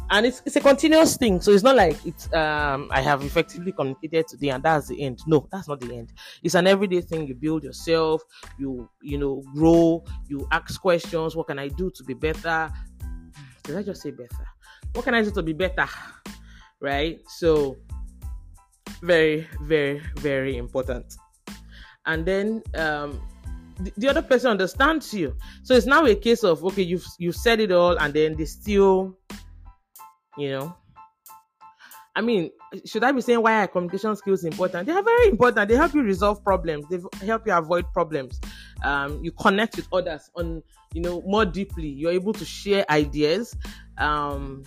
And 0.10 0.26
it's, 0.26 0.42
it's 0.46 0.58
a 0.58 0.60
continuous 0.60 1.16
thing. 1.16 1.40
So 1.40 1.52
it's 1.52 1.64
not 1.64 1.76
like 1.76 1.98
it's 2.06 2.32
um 2.34 2.90
i 2.92 3.02
have 3.02 3.24
effectively 3.24 3.72
communicated 3.72 4.28
today 4.28 4.50
and 4.50 4.62
that's 4.62 4.88
the 4.88 5.02
end. 5.02 5.20
No 5.28 5.48
that's 5.52 5.68
not 5.68 5.80
the 5.80 5.96
end. 5.96 6.12
It's 6.44 6.56
an 6.56 6.68
everyday 6.68 7.02
thing. 7.02 7.28
You 7.28 7.36
build 7.36 7.64
yourself. 7.64 8.22
You 8.60 8.90
you 9.02 9.18
know 9.18 9.42
grow. 9.56 10.04
You 10.28 10.48
ask 10.52 10.82
questions. 10.82 11.36
What 11.36 11.48
can 11.48 11.60
i 11.60 11.70
do 11.70 11.90
to 11.96 12.04
be 12.04 12.14
better? 12.14 12.72
Did 13.64 13.78
i 13.78 13.84
just 13.84 14.02
say 14.02 14.12
better? 14.12 14.46
What 14.94 15.06
can 15.06 15.14
i 15.14 15.24
do 15.24 15.32
to 15.32 15.42
be 15.42 15.54
better? 15.54 15.88
Right? 16.82 17.22
So 17.28 17.78
very 19.02 19.48
very 19.62 20.02
very 20.18 20.58
important. 20.58 21.16
And 22.06 22.26
then 22.26 22.62
um 22.76 23.22
the, 23.78 23.94
the 23.98 24.10
other 24.10 24.22
person 24.22 24.52
understands 24.52 25.14
you. 25.14 25.36
So 25.64 25.74
it's 25.74 25.86
now 25.86 26.06
a 26.06 26.16
case 26.16 26.44
of 26.44 26.64
okay 26.66 26.82
you've 26.82 27.06
you've 27.18 27.36
said 27.36 27.60
it 27.60 27.72
all 27.72 27.98
and 27.98 28.14
then 28.14 28.36
they 28.36 28.46
still 28.46 29.18
you 30.38 30.50
know. 30.50 30.78
I 32.16 32.22
mean 32.22 32.52
should 32.86 33.04
i 33.04 33.12
be 33.12 33.22
saying 33.22 33.42
why 33.42 33.64
are 33.64 33.68
communication 33.68 34.16
skills 34.16 34.44
important? 34.44 34.88
They 34.88 34.94
are 34.94 35.04
very 35.04 35.28
important. 35.28 35.70
They 35.70 35.76
help 35.76 35.94
you 35.94 36.02
resolve 36.02 36.44
problems. 36.44 36.86
They 36.90 37.00
help 37.26 37.46
you 37.46 37.54
avoid 37.54 37.86
problems. 37.94 38.40
Um, 38.84 39.24
you 39.24 39.32
connect 39.32 39.76
with 39.76 39.88
others 39.94 40.30
on 40.36 40.64
you 40.94 41.02
know 41.02 41.22
more 41.26 41.46
deeply. 41.46 41.88
You're 41.88 42.12
able 42.12 42.34
to 42.34 42.46
share 42.46 42.86
ideas. 42.90 43.56
Um, 43.98 44.64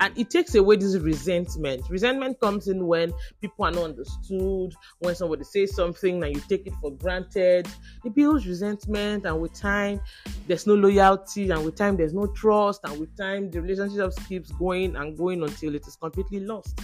and 0.00 0.16
it 0.18 0.30
takes 0.30 0.54
away 0.54 0.76
this 0.76 0.96
resentment. 0.96 1.88
Resentment 1.90 2.40
comes 2.40 2.68
in 2.68 2.86
when 2.86 3.12
people 3.40 3.66
are 3.66 3.70
not 3.70 3.84
understood, 3.84 4.72
when 4.98 5.14
somebody 5.14 5.44
says 5.44 5.74
something 5.74 6.22
and 6.24 6.34
you 6.34 6.40
take 6.48 6.66
it 6.66 6.72
for 6.80 6.90
granted. 6.90 7.68
It 8.04 8.14
builds 8.14 8.46
resentment, 8.46 9.26
and 9.26 9.40
with 9.40 9.52
time, 9.52 10.00
there's 10.46 10.66
no 10.66 10.74
loyalty, 10.74 11.50
and 11.50 11.64
with 11.64 11.76
time, 11.76 11.96
there's 11.96 12.14
no 12.14 12.26
trust, 12.28 12.80
and 12.84 12.98
with 12.98 13.14
time, 13.16 13.50
the 13.50 13.60
relationship 13.60 14.12
keeps 14.26 14.50
going 14.52 14.96
and 14.96 15.16
going 15.16 15.42
until 15.42 15.74
it 15.74 15.86
is 15.86 15.96
completely 15.96 16.40
lost. 16.40 16.80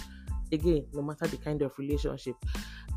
Again, 0.52 0.87
no 0.92 1.02
matter 1.02 1.26
the 1.26 1.38
kind 1.38 1.62
of 1.62 1.76
relationship. 1.78 2.37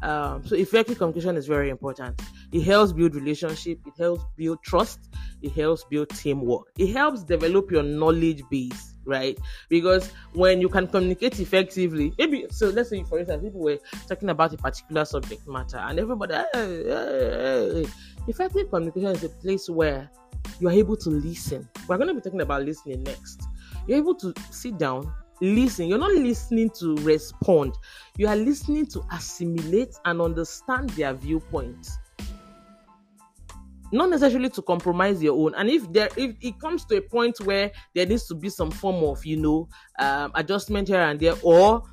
Um, 0.03 0.45
so 0.45 0.55
effective 0.55 0.97
communication 0.97 1.35
is 1.35 1.47
very 1.47 1.69
important. 1.69 2.21
It 2.51 2.61
helps 2.61 2.93
build 2.93 3.15
relationship. 3.15 3.79
It 3.85 3.93
helps 3.97 4.23
build 4.37 4.61
trust. 4.63 5.09
It 5.41 5.53
helps 5.53 5.83
build 5.85 6.09
teamwork. 6.09 6.67
It 6.77 6.93
helps 6.93 7.23
develop 7.23 7.71
your 7.71 7.83
knowledge 7.83 8.43
base 8.51 8.88
right? 9.09 9.37
Because 9.67 10.11
when 10.33 10.61
you 10.61 10.69
can 10.69 10.87
communicate 10.87 11.39
effectively, 11.39 12.13
maybe 12.17 12.45
so. 12.49 12.69
Let's 12.69 12.89
say, 12.89 13.03
for 13.03 13.19
instance, 13.19 13.43
people 13.43 13.61
were 13.61 13.79
talking 14.07 14.29
about 14.29 14.53
a 14.53 14.57
particular 14.57 15.05
subject 15.05 15.47
matter, 15.47 15.77
and 15.77 15.99
everybody, 15.99 16.35
hey, 16.35 16.43
hey, 16.53 17.83
hey. 17.83 17.85
effective 18.27 18.69
communication 18.69 19.09
is 19.09 19.23
a 19.23 19.29
place 19.29 19.69
where 19.69 20.09
you 20.59 20.67
are 20.67 20.73
able 20.73 20.95
to 20.97 21.09
listen. 21.09 21.67
We're 21.87 21.97
going 21.97 22.09
to 22.09 22.13
be 22.13 22.21
talking 22.21 22.41
about 22.41 22.63
listening 22.63 23.03
next. 23.03 23.43
You're 23.87 23.97
able 23.97 24.15
to 24.15 24.33
sit 24.51 24.77
down, 24.77 25.11
listen. 25.41 25.87
You're 25.87 25.97
not 25.97 26.11
listening 26.11 26.69
to 26.79 26.95
respond. 26.97 27.73
You 28.17 28.27
are 28.27 28.35
listening 28.35 28.85
to 28.87 29.03
assimilate 29.11 29.95
and 30.05 30.21
understand 30.21 30.91
their 30.91 31.13
viewpoint 31.13 31.87
not 33.91 34.09
necessarily 34.09 34.49
to 34.49 34.61
compromise 34.61 35.21
your 35.21 35.37
own. 35.37 35.55
And 35.55 35.69
if 35.69 35.91
there 35.91 36.09
if 36.15 36.35
it 36.41 36.59
comes 36.59 36.85
to 36.85 36.97
a 36.97 37.01
point 37.01 37.39
where 37.41 37.71
there 37.95 38.05
needs 38.05 38.27
to 38.27 38.35
be 38.35 38.49
some 38.49 38.71
form 38.71 39.03
of 39.03 39.25
you 39.25 39.37
know 39.37 39.67
um, 39.99 40.31
adjustment 40.35 40.87
here 40.87 41.01
and 41.01 41.19
there 41.19 41.35
or 41.43 41.83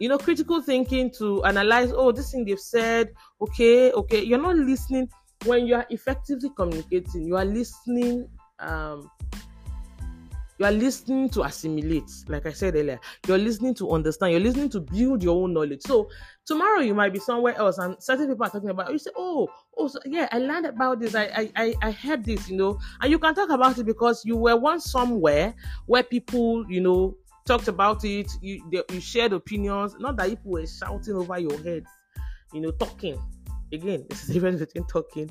you 0.00 0.08
know 0.08 0.18
critical 0.18 0.60
thinking 0.60 1.10
to 1.18 1.44
analyze 1.44 1.92
oh 1.94 2.12
this 2.12 2.32
thing 2.32 2.44
they've 2.44 2.58
said 2.58 3.10
okay 3.40 3.92
okay 3.92 4.22
you're 4.22 4.40
not 4.40 4.56
listening. 4.56 5.08
When 5.44 5.66
you 5.66 5.74
are 5.74 5.86
effectively 5.90 6.50
communicating 6.56 7.26
you 7.26 7.36
are 7.36 7.44
listening 7.44 8.28
um 8.58 9.10
you 10.58 10.64
are 10.64 10.72
listening 10.72 11.28
to 11.28 11.42
assimilate 11.42 12.10
like 12.28 12.46
i 12.46 12.52
said 12.52 12.74
earlier 12.74 12.98
you're 13.26 13.38
listening 13.38 13.74
to 13.74 13.90
understand 13.90 14.32
you're 14.32 14.40
listening 14.40 14.68
to 14.68 14.80
build 14.80 15.22
your 15.22 15.42
own 15.42 15.52
knowledge. 15.52 15.82
So 15.82 16.08
tomorrow 16.44 16.80
you 16.80 16.94
might 16.94 17.12
be 17.12 17.18
somewhere 17.18 17.56
else 17.56 17.78
and 17.78 17.96
certain 18.02 18.28
people 18.28 18.46
are 18.46 18.50
talking 18.50 18.70
about 18.70 18.92
you 18.92 18.98
say 18.98 19.10
oh 19.16 19.48
oh 19.76 19.88
so, 19.88 19.98
yeah 20.04 20.28
i 20.32 20.38
learned 20.38 20.66
about 20.66 21.00
this. 21.00 21.14
I, 21.14 21.50
I 21.56 21.74
i 21.82 21.90
heard 21.90 22.24
this 22.24 22.48
you 22.48 22.56
know. 22.56 22.78
And 23.00 23.10
you 23.10 23.18
can 23.18 23.34
talk 23.34 23.50
about 23.50 23.78
it 23.78 23.84
because 23.84 24.24
you 24.24 24.36
were 24.36 24.56
once 24.56 24.90
somewhere 24.90 25.54
where 25.86 26.02
people 26.02 26.64
you 26.70 26.80
know 26.80 27.16
talked 27.44 27.68
about 27.68 28.04
it. 28.04 28.30
You 28.40 28.62
they, 28.70 28.82
you 28.92 29.00
shared 29.00 29.32
opinions. 29.32 29.96
Not 29.98 30.16
that 30.16 30.28
people 30.28 30.52
were 30.52 30.66
shouting 30.66 31.14
over 31.14 31.38
your 31.38 31.56
heads 31.62 31.88
you 32.52 32.60
know 32.60 32.70
talking. 32.72 33.20
Again 33.72 34.06
this 34.08 34.22
is 34.22 34.28
the 34.28 34.34
difference 34.34 34.60
between 34.60 34.86
talking 34.86 35.30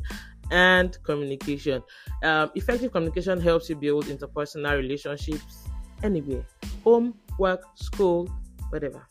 and 0.51 0.97
communication. 1.03 1.81
Um, 2.23 2.51
effective 2.55 2.91
communication 2.91 3.39
helps 3.39 3.69
you 3.69 3.75
build 3.75 4.05
interpersonal 4.05 4.77
relationships 4.77 5.63
anywhere 6.03 6.45
home, 6.85 7.15
work, 7.37 7.63
school, 7.75 8.29
whatever. 8.69 9.05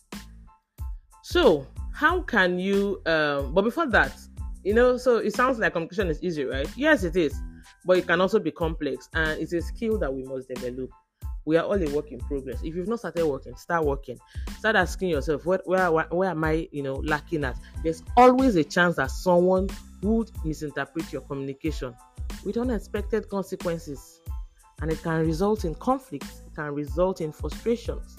So, 1.22 1.66
how 1.92 2.22
can 2.22 2.58
you? 2.58 3.02
Um, 3.04 3.52
but 3.52 3.62
before 3.62 3.86
that, 3.88 4.16
you 4.62 4.72
know, 4.72 4.96
so 4.96 5.18
it 5.18 5.34
sounds 5.34 5.58
like 5.58 5.72
communication 5.72 6.08
is 6.08 6.22
easy, 6.22 6.44
right? 6.44 6.68
Yes, 6.76 7.04
it 7.04 7.16
is, 7.16 7.38
but 7.84 7.98
it 7.98 8.06
can 8.06 8.20
also 8.20 8.38
be 8.38 8.50
complex, 8.50 9.08
and 9.14 9.40
it's 9.40 9.52
a 9.52 9.60
skill 9.60 9.98
that 9.98 10.12
we 10.12 10.22
must 10.22 10.48
develop. 10.48 10.90
We 11.46 11.58
are 11.58 11.64
all 11.64 11.74
a 11.74 11.94
work 11.94 12.10
in 12.10 12.20
progress. 12.20 12.60
If 12.64 12.74
you've 12.74 12.88
not 12.88 13.00
started 13.00 13.26
working, 13.26 13.54
start 13.56 13.84
working. 13.84 14.18
Start 14.58 14.76
asking 14.76 15.10
yourself, 15.10 15.44
where, 15.44 15.60
where, 15.66 15.90
where 15.90 16.30
am 16.30 16.42
I, 16.42 16.68
you 16.72 16.82
know, 16.82 16.94
lacking 17.04 17.44
at? 17.44 17.58
There's 17.82 18.02
always 18.16 18.56
a 18.56 18.64
chance 18.64 18.96
that 18.96 19.10
someone 19.10 19.68
would 20.04 20.30
misinterpret 20.44 21.12
your 21.12 21.22
communication 21.22 21.94
with 22.44 22.56
unexpected 22.56 23.28
consequences 23.28 24.20
and 24.80 24.90
it 24.90 25.02
can 25.02 25.26
result 25.26 25.64
in 25.64 25.74
conflicts 25.76 26.42
it 26.46 26.54
can 26.54 26.74
result 26.74 27.20
in 27.20 27.32
frustrations 27.32 28.16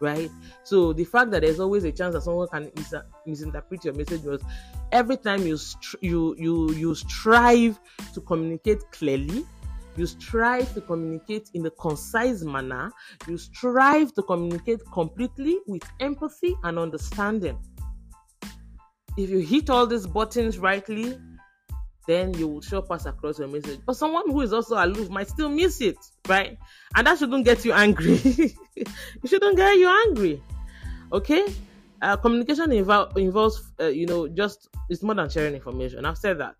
right? 0.00 0.30
So 0.62 0.92
the 0.92 1.04
fact 1.04 1.30
that 1.32 1.42
there's 1.42 1.60
always 1.60 1.84
a 1.84 1.92
chance 1.92 2.14
that 2.14 2.22
someone 2.22 2.48
can 2.48 2.70
mis- 2.76 2.94
misinterpret 3.26 3.84
your 3.84 3.94
message 3.94 4.22
was 4.22 4.42
every 4.92 5.16
time 5.16 5.46
you 5.46 5.58
you 6.00 6.34
you 6.38 6.72
you 6.72 6.94
strive 6.94 7.78
to 8.14 8.20
communicate 8.20 8.82
clearly 8.92 9.44
you 9.96 10.06
strive 10.06 10.72
to 10.74 10.80
communicate 10.80 11.50
in 11.54 11.66
a 11.66 11.70
concise 11.70 12.42
manner 12.42 12.92
you 13.26 13.36
strive 13.36 14.14
to 14.14 14.22
communicate 14.22 14.80
completely 14.92 15.58
with 15.66 15.82
empathy 16.00 16.54
and 16.64 16.78
understanding. 16.78 17.58
If 19.16 19.30
you 19.30 19.40
hit 19.40 19.68
all 19.68 19.86
these 19.86 20.06
buttons 20.06 20.58
rightly 20.58 21.18
then 22.08 22.32
you 22.34 22.48
will 22.48 22.62
sure 22.62 22.80
pass 22.80 23.04
across 23.04 23.38
your 23.38 23.48
message. 23.48 23.80
But 23.84 23.94
someone 23.94 24.30
who 24.30 24.40
is 24.40 24.52
also 24.52 24.82
aloof 24.82 25.10
might 25.10 25.28
still 25.28 25.50
miss 25.50 25.82
it, 25.82 25.98
right? 26.26 26.58
And 26.96 27.06
that 27.06 27.18
shouldn't 27.18 27.44
get 27.44 27.66
you 27.66 27.72
angry. 27.72 28.14
it 28.76 28.88
shouldn't 29.26 29.56
get 29.58 29.76
you 29.76 29.88
angry. 30.06 30.42
Okay? 31.12 31.46
Uh, 32.00 32.16
communication 32.16 32.70
invo- 32.70 33.14
involves, 33.18 33.72
uh, 33.78 33.88
you 33.88 34.06
know, 34.06 34.26
just 34.26 34.68
it's 34.88 35.02
more 35.02 35.14
than 35.14 35.28
sharing 35.28 35.54
information. 35.54 36.06
I've 36.06 36.16
said 36.16 36.38
that. 36.38 36.54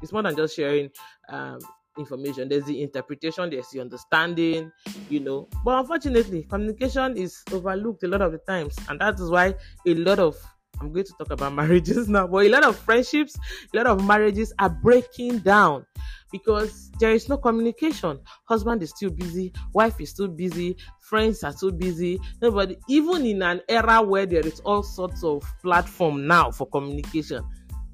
It's 0.00 0.10
more 0.10 0.22
than 0.22 0.36
just 0.36 0.56
sharing 0.56 0.88
um, 1.28 1.58
information. 1.98 2.48
There's 2.48 2.64
the 2.64 2.82
interpretation, 2.82 3.50
there's 3.50 3.68
the 3.68 3.80
understanding, 3.80 4.72
you 5.10 5.20
know. 5.20 5.48
But 5.66 5.80
unfortunately, 5.80 6.44
communication 6.44 7.18
is 7.18 7.42
overlooked 7.52 8.04
a 8.04 8.08
lot 8.08 8.22
of 8.22 8.32
the 8.32 8.38
times, 8.38 8.74
and 8.88 8.98
that 9.00 9.20
is 9.20 9.30
why 9.30 9.54
a 9.86 9.94
lot 9.94 10.18
of 10.18 10.36
I'm 10.80 10.92
going 10.92 11.06
to 11.06 11.12
talk 11.18 11.30
about 11.30 11.52
marriages 11.54 12.08
now, 12.08 12.26
but 12.26 12.46
a 12.46 12.48
lot 12.48 12.64
of 12.64 12.76
friendships, 12.76 13.36
a 13.72 13.76
lot 13.76 13.86
of 13.86 14.04
marriages 14.04 14.52
are 14.58 14.70
breaking 14.70 15.38
down 15.38 15.86
because 16.32 16.90
there 16.98 17.12
is 17.12 17.28
no 17.28 17.36
communication. 17.36 18.18
Husband 18.44 18.82
is 18.82 18.90
still 18.90 19.10
busy, 19.10 19.52
wife 19.72 20.00
is 20.00 20.10
still 20.10 20.28
busy, 20.28 20.76
friends 21.00 21.44
are 21.44 21.52
still 21.52 21.72
busy. 21.72 22.20
Nobody, 22.42 22.76
even 22.88 23.24
in 23.24 23.42
an 23.42 23.60
era 23.68 24.02
where 24.02 24.26
there 24.26 24.46
is 24.46 24.60
all 24.60 24.82
sorts 24.82 25.22
of 25.22 25.42
platform 25.62 26.26
now 26.26 26.50
for 26.50 26.66
communication, 26.68 27.44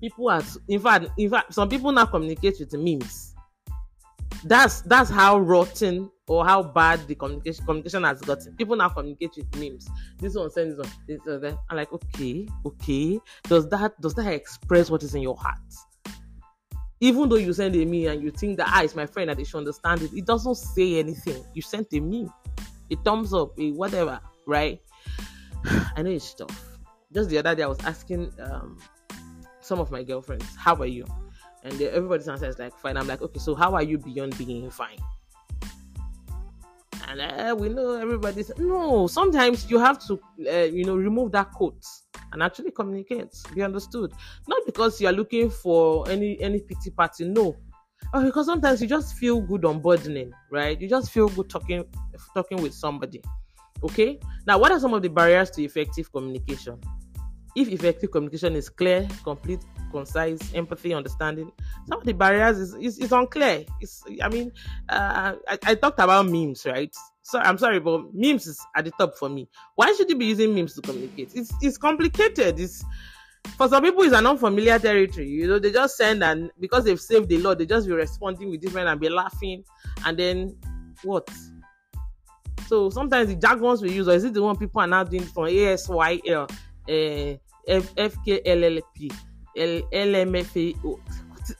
people 0.00 0.30
are 0.30 0.42
in 0.68 0.80
fact, 0.80 1.06
in 1.18 1.30
fact, 1.30 1.54
some 1.54 1.68
people 1.68 1.92
now 1.92 2.06
communicate 2.06 2.56
with 2.58 2.72
memes 2.72 3.30
that's 4.44 4.80
that's 4.82 5.10
how 5.10 5.38
rotten 5.38 6.10
or 6.30 6.46
how 6.46 6.62
bad 6.62 7.04
the 7.08 7.14
communication 7.16 7.66
communication 7.66 8.04
has 8.04 8.20
gotten. 8.20 8.54
People 8.54 8.76
now 8.76 8.88
communicate 8.88 9.32
with 9.36 9.52
memes. 9.56 9.88
This 10.18 10.36
one 10.36 10.48
sends 10.48 10.78
one, 10.78 10.88
this 11.08 11.18
one. 11.26 11.58
I'm 11.68 11.76
like, 11.76 11.92
okay, 11.92 12.46
okay. 12.64 13.18
Does 13.48 13.68
that 13.70 14.00
does 14.00 14.14
that 14.14 14.32
express 14.32 14.90
what 14.90 15.02
is 15.02 15.16
in 15.16 15.22
your 15.22 15.36
heart? 15.36 15.58
Even 17.00 17.28
though 17.28 17.34
you 17.34 17.52
send 17.52 17.74
a 17.74 17.84
meme 17.84 18.12
and 18.12 18.22
you 18.22 18.30
think 18.30 18.58
that 18.58 18.68
ah, 18.68 18.82
it's 18.82 18.94
my 18.94 19.06
friend 19.06 19.28
that 19.28 19.38
they 19.38 19.44
should 19.44 19.58
understand 19.58 20.02
it, 20.02 20.12
it 20.14 20.24
doesn't 20.24 20.54
say 20.54 21.00
anything. 21.00 21.44
You 21.52 21.62
sent 21.62 21.88
a 21.94 21.98
meme, 21.98 22.32
a 22.92 22.96
thumbs 23.04 23.34
up, 23.34 23.58
a 23.58 23.72
whatever, 23.72 24.20
right? 24.46 24.80
I 25.96 26.02
know 26.02 26.10
it's 26.10 26.32
tough. 26.32 26.78
Just 27.12 27.28
the 27.30 27.38
other 27.38 27.56
day, 27.56 27.64
I 27.64 27.66
was 27.66 27.80
asking 27.80 28.32
um, 28.40 28.78
some 29.60 29.80
of 29.80 29.90
my 29.90 30.04
girlfriends, 30.04 30.46
"How 30.56 30.76
are 30.76 30.86
you?" 30.86 31.06
And 31.64 31.82
everybody's 31.82 32.28
answer 32.28 32.46
is 32.46 32.60
like, 32.60 32.78
"Fine." 32.78 32.96
I'm 32.96 33.08
like, 33.08 33.20
"Okay, 33.20 33.40
so 33.40 33.56
how 33.56 33.74
are 33.74 33.82
you 33.82 33.98
beyond 33.98 34.38
being 34.38 34.70
fine?" 34.70 35.00
And 37.10 37.20
uh, 37.20 37.56
we 37.58 37.68
know 37.68 37.94
everybody's 37.94 38.52
no. 38.56 39.08
Sometimes 39.08 39.68
you 39.68 39.80
have 39.80 39.98
to, 40.06 40.20
uh, 40.48 40.64
you 40.64 40.84
know, 40.84 40.94
remove 40.94 41.32
that 41.32 41.52
coat 41.52 41.84
and 42.32 42.40
actually 42.40 42.70
communicate. 42.70 43.34
Be 43.52 43.62
understood. 43.62 44.12
Not 44.46 44.62
because 44.64 45.00
you 45.00 45.08
are 45.08 45.12
looking 45.12 45.50
for 45.50 46.08
any 46.08 46.40
any 46.40 46.60
pity 46.60 46.90
party. 46.90 47.24
No, 47.24 47.56
or 48.14 48.22
because 48.22 48.46
sometimes 48.46 48.80
you 48.80 48.86
just 48.86 49.16
feel 49.16 49.40
good 49.40 49.64
unburdening, 49.64 50.32
right? 50.52 50.80
You 50.80 50.88
just 50.88 51.10
feel 51.10 51.28
good 51.28 51.50
talking 51.50 51.84
talking 52.32 52.62
with 52.62 52.74
somebody. 52.74 53.20
Okay. 53.82 54.20
Now, 54.46 54.58
what 54.58 54.70
are 54.70 54.78
some 54.78 54.94
of 54.94 55.02
the 55.02 55.08
barriers 55.08 55.50
to 55.52 55.64
effective 55.64 56.12
communication? 56.12 56.80
If 57.56 57.68
effective 57.68 58.10
communication 58.10 58.54
is 58.56 58.68
clear, 58.68 59.08
complete, 59.24 59.60
concise, 59.90 60.54
empathy, 60.54 60.94
understanding, 60.94 61.50
some 61.88 62.00
of 62.00 62.06
the 62.06 62.12
barriers 62.12 62.58
is, 62.58 62.74
is, 62.74 62.98
is 62.98 63.12
unclear. 63.12 63.64
It's, 63.80 64.04
I 64.22 64.28
mean, 64.28 64.52
uh, 64.88 65.34
I, 65.48 65.58
I 65.64 65.74
talked 65.74 65.98
about 65.98 66.26
memes, 66.26 66.64
right? 66.64 66.94
So 67.22 67.38
I'm 67.38 67.58
sorry, 67.58 67.80
but 67.80 68.12
memes 68.14 68.46
is 68.46 68.64
at 68.74 68.84
the 68.84 68.92
top 68.92 69.16
for 69.16 69.28
me. 69.28 69.48
Why 69.76 69.92
should 69.94 70.08
you 70.10 70.16
be 70.16 70.26
using 70.26 70.54
memes 70.54 70.74
to 70.74 70.82
communicate? 70.82 71.30
It's 71.34 71.52
it's 71.60 71.78
complicated. 71.78 72.58
It's 72.58 72.84
for 73.56 73.68
some 73.68 73.82
people 73.84 74.02
it's 74.02 74.14
an 74.14 74.26
unfamiliar 74.26 74.78
territory. 74.78 75.28
You 75.28 75.46
know, 75.46 75.58
they 75.58 75.70
just 75.70 75.96
send 75.96 76.24
and 76.24 76.50
because 76.58 76.84
they've 76.84 77.00
saved 77.00 77.28
the 77.28 77.38
law, 77.38 77.54
they 77.54 77.66
just 77.66 77.86
be 77.86 77.92
responding 77.92 78.50
with 78.50 78.60
different 78.60 78.88
and 78.88 79.00
be 79.00 79.08
laughing, 79.08 79.64
and 80.04 80.18
then 80.18 80.56
what? 81.04 81.28
So 82.66 82.90
sometimes 82.90 83.28
the 83.28 83.36
jargons 83.36 83.82
we 83.82 83.92
use, 83.92 84.08
or 84.08 84.12
is 84.12 84.24
it 84.24 84.34
the 84.34 84.42
one 84.42 84.56
people 84.56 84.80
are 84.80 84.86
now 84.86 85.04
doing 85.04 85.24
from 85.24 85.44
ASYL, 85.44 86.50
uh, 86.88 87.36
F- 87.66 87.94
FKLLP, 87.94 89.12
L- 89.56 89.88
LMFA? 89.92 90.76
What, 90.82 91.00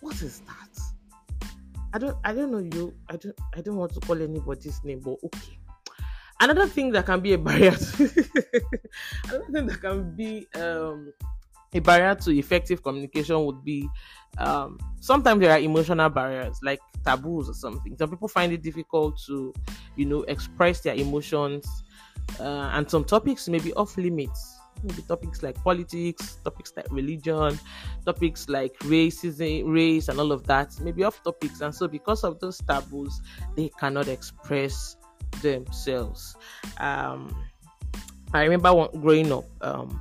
what 0.00 0.23
is 0.23 0.41
that? 0.41 1.50
I 1.93 1.99
don't 1.99 2.17
I 2.25 2.33
don't 2.33 2.53
know 2.53 2.59
you. 2.59 2.95
I 3.09 3.17
don't 3.17 3.39
I 3.57 3.61
don't 3.61 3.77
want 3.77 3.93
to 3.95 4.00
call 4.00 4.21
anybody's 4.23 4.83
name, 4.85 5.00
but 5.00 5.17
okay. 5.25 5.59
Another 6.41 6.67
thing 6.67 6.91
that 6.93 7.05
can 7.05 7.21
be 7.21 7.35
a 7.35 7.39
barrier 7.39 7.73
to, 7.73 8.03
another 9.29 9.53
thing 9.53 9.67
that 9.67 9.81
can 9.81 10.15
be 10.17 10.47
um 10.55 11.12
a 11.73 11.79
barrier 11.81 12.15
to 12.15 12.37
effective 12.37 12.83
communication 12.83 13.45
would 13.45 13.65
be 13.65 13.89
um, 14.39 14.79
sometimes 15.00 15.41
there 15.41 15.53
are 15.53 15.59
emotional 15.59 16.09
barriers 16.09 16.59
like 16.62 16.81
taboos 17.05 17.49
or 17.49 17.55
something. 17.55 17.97
Some 17.97 18.11
people 18.11 18.29
find 18.29 18.53
it 18.53 18.62
difficult 18.62 19.21
to, 19.27 19.53
you 19.97 20.07
know, 20.07 20.23
express 20.23 20.81
their 20.81 20.95
emotions, 20.95 21.67
uh, 22.39 22.71
and 22.73 22.91
some 22.91 23.05
topics 23.05 23.49
may 23.49 23.59
be 23.59 23.73
off 23.75 23.97
limits. 23.97 24.60
Maybe 24.82 25.02
topics 25.02 25.42
like 25.42 25.62
politics, 25.62 26.38
topics 26.44 26.72
like 26.76 26.87
religion, 26.90 27.58
topics 28.04 28.49
like 28.49 28.78
racism, 28.80 29.72
race, 29.72 30.08
and 30.08 30.18
all 30.18 30.32
of 30.32 30.46
that 30.46 30.78
maybe 30.80 31.04
off 31.04 31.22
topics. 31.22 31.60
And 31.60 31.75
so, 31.75 31.88
because 31.88 32.25
of 32.25 32.40
those 32.40 32.58
taboos, 32.58 33.20
they 33.56 33.70
cannot 33.78 34.08
express 34.08 34.96
themselves. 35.42 36.37
Um, 36.78 37.34
I 38.32 38.42
remember 38.42 38.88
growing 38.99 39.32
up. 39.32 39.44
Um, 39.60 40.00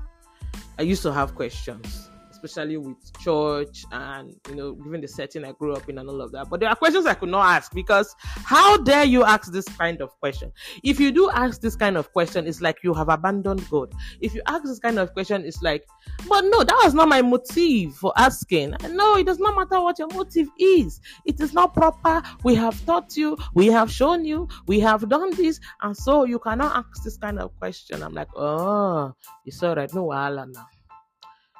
I 0.78 0.84
used 0.84 1.02
to 1.04 1.12
have 1.12 1.36
questions, 1.36 2.10
especially 2.44 2.78
with 2.78 2.98
church 3.20 3.84
and 3.92 4.36
you 4.50 4.56
know, 4.56 4.74
given 4.74 5.02
the 5.02 5.08
setting 5.08 5.44
I 5.44 5.52
grew 5.54 5.74
up 5.74 5.88
in 5.90 5.98
and 5.98 6.10
all 6.10 6.22
of 6.22 6.32
that. 6.32 6.50
But 6.50 6.60
there 6.60 6.70
are 6.70 6.76
questions 6.76 7.06
I 7.06 7.14
could 7.14 7.30
not 7.30 7.46
ask 7.46 7.74
because 7.74 8.16
how 8.20 8.78
dare 8.78 9.04
you 9.04 9.24
ask 9.24 9.52
this 9.52 9.66
kind 9.66 10.02
of 10.02 10.10
question? 10.20 10.52
If 10.84 11.00
you 11.00 11.12
do 11.12 11.30
ask 11.32 11.62
this 11.62 11.76
kind 11.76 11.98
of 11.98 12.12
question, 12.14 12.48
it's 12.48 12.62
like 12.62 12.78
you 12.84 12.94
have 12.94 13.10
abandoned 13.10 13.68
God. 13.70 13.94
If 14.22 14.34
you 14.34 14.42
ask 14.48 14.64
this 14.64 14.80
kind 14.80 15.00
of 15.00 15.14
question, 15.14 15.46
it's 15.46 15.62
like, 15.62 15.86
but 16.28 16.42
no, 16.46 16.64
that 16.64 16.82
was 16.84 16.94
not 16.94 17.10
my 17.10 17.22
motive 17.22 17.96
for 17.96 18.14
asking. 18.18 18.76
No, 18.90 19.18
it 19.18 19.26
does 19.26 19.40
not 19.40 19.56
matter 19.56 19.82
what 19.82 20.00
your 20.00 20.10
motive 20.14 20.48
is. 20.60 21.02
It 21.26 21.40
is 21.40 21.54
not 21.54 21.74
proper. 21.74 22.22
We 22.44 22.56
have 22.56 22.84
taught 22.86 23.16
you, 23.18 23.38
we 23.54 23.68
have 23.68 23.92
shown 23.92 24.26
you, 24.26 24.48
we 24.68 24.80
have 24.80 25.08
done 25.10 25.36
this, 25.36 25.60
and 25.82 25.96
so 25.96 26.24
you 26.24 26.40
cannot 26.40 26.76
ask 26.76 27.04
this 27.04 27.18
kind 27.18 27.40
of 27.40 27.56
question. 27.60 28.04
I'm 28.04 28.14
like, 28.14 28.30
oh, 28.36 29.14
it's 29.46 29.62
all 29.64 29.76
right. 29.76 29.94
No, 29.94 30.08
wahala 30.08 30.52
now 30.54 30.79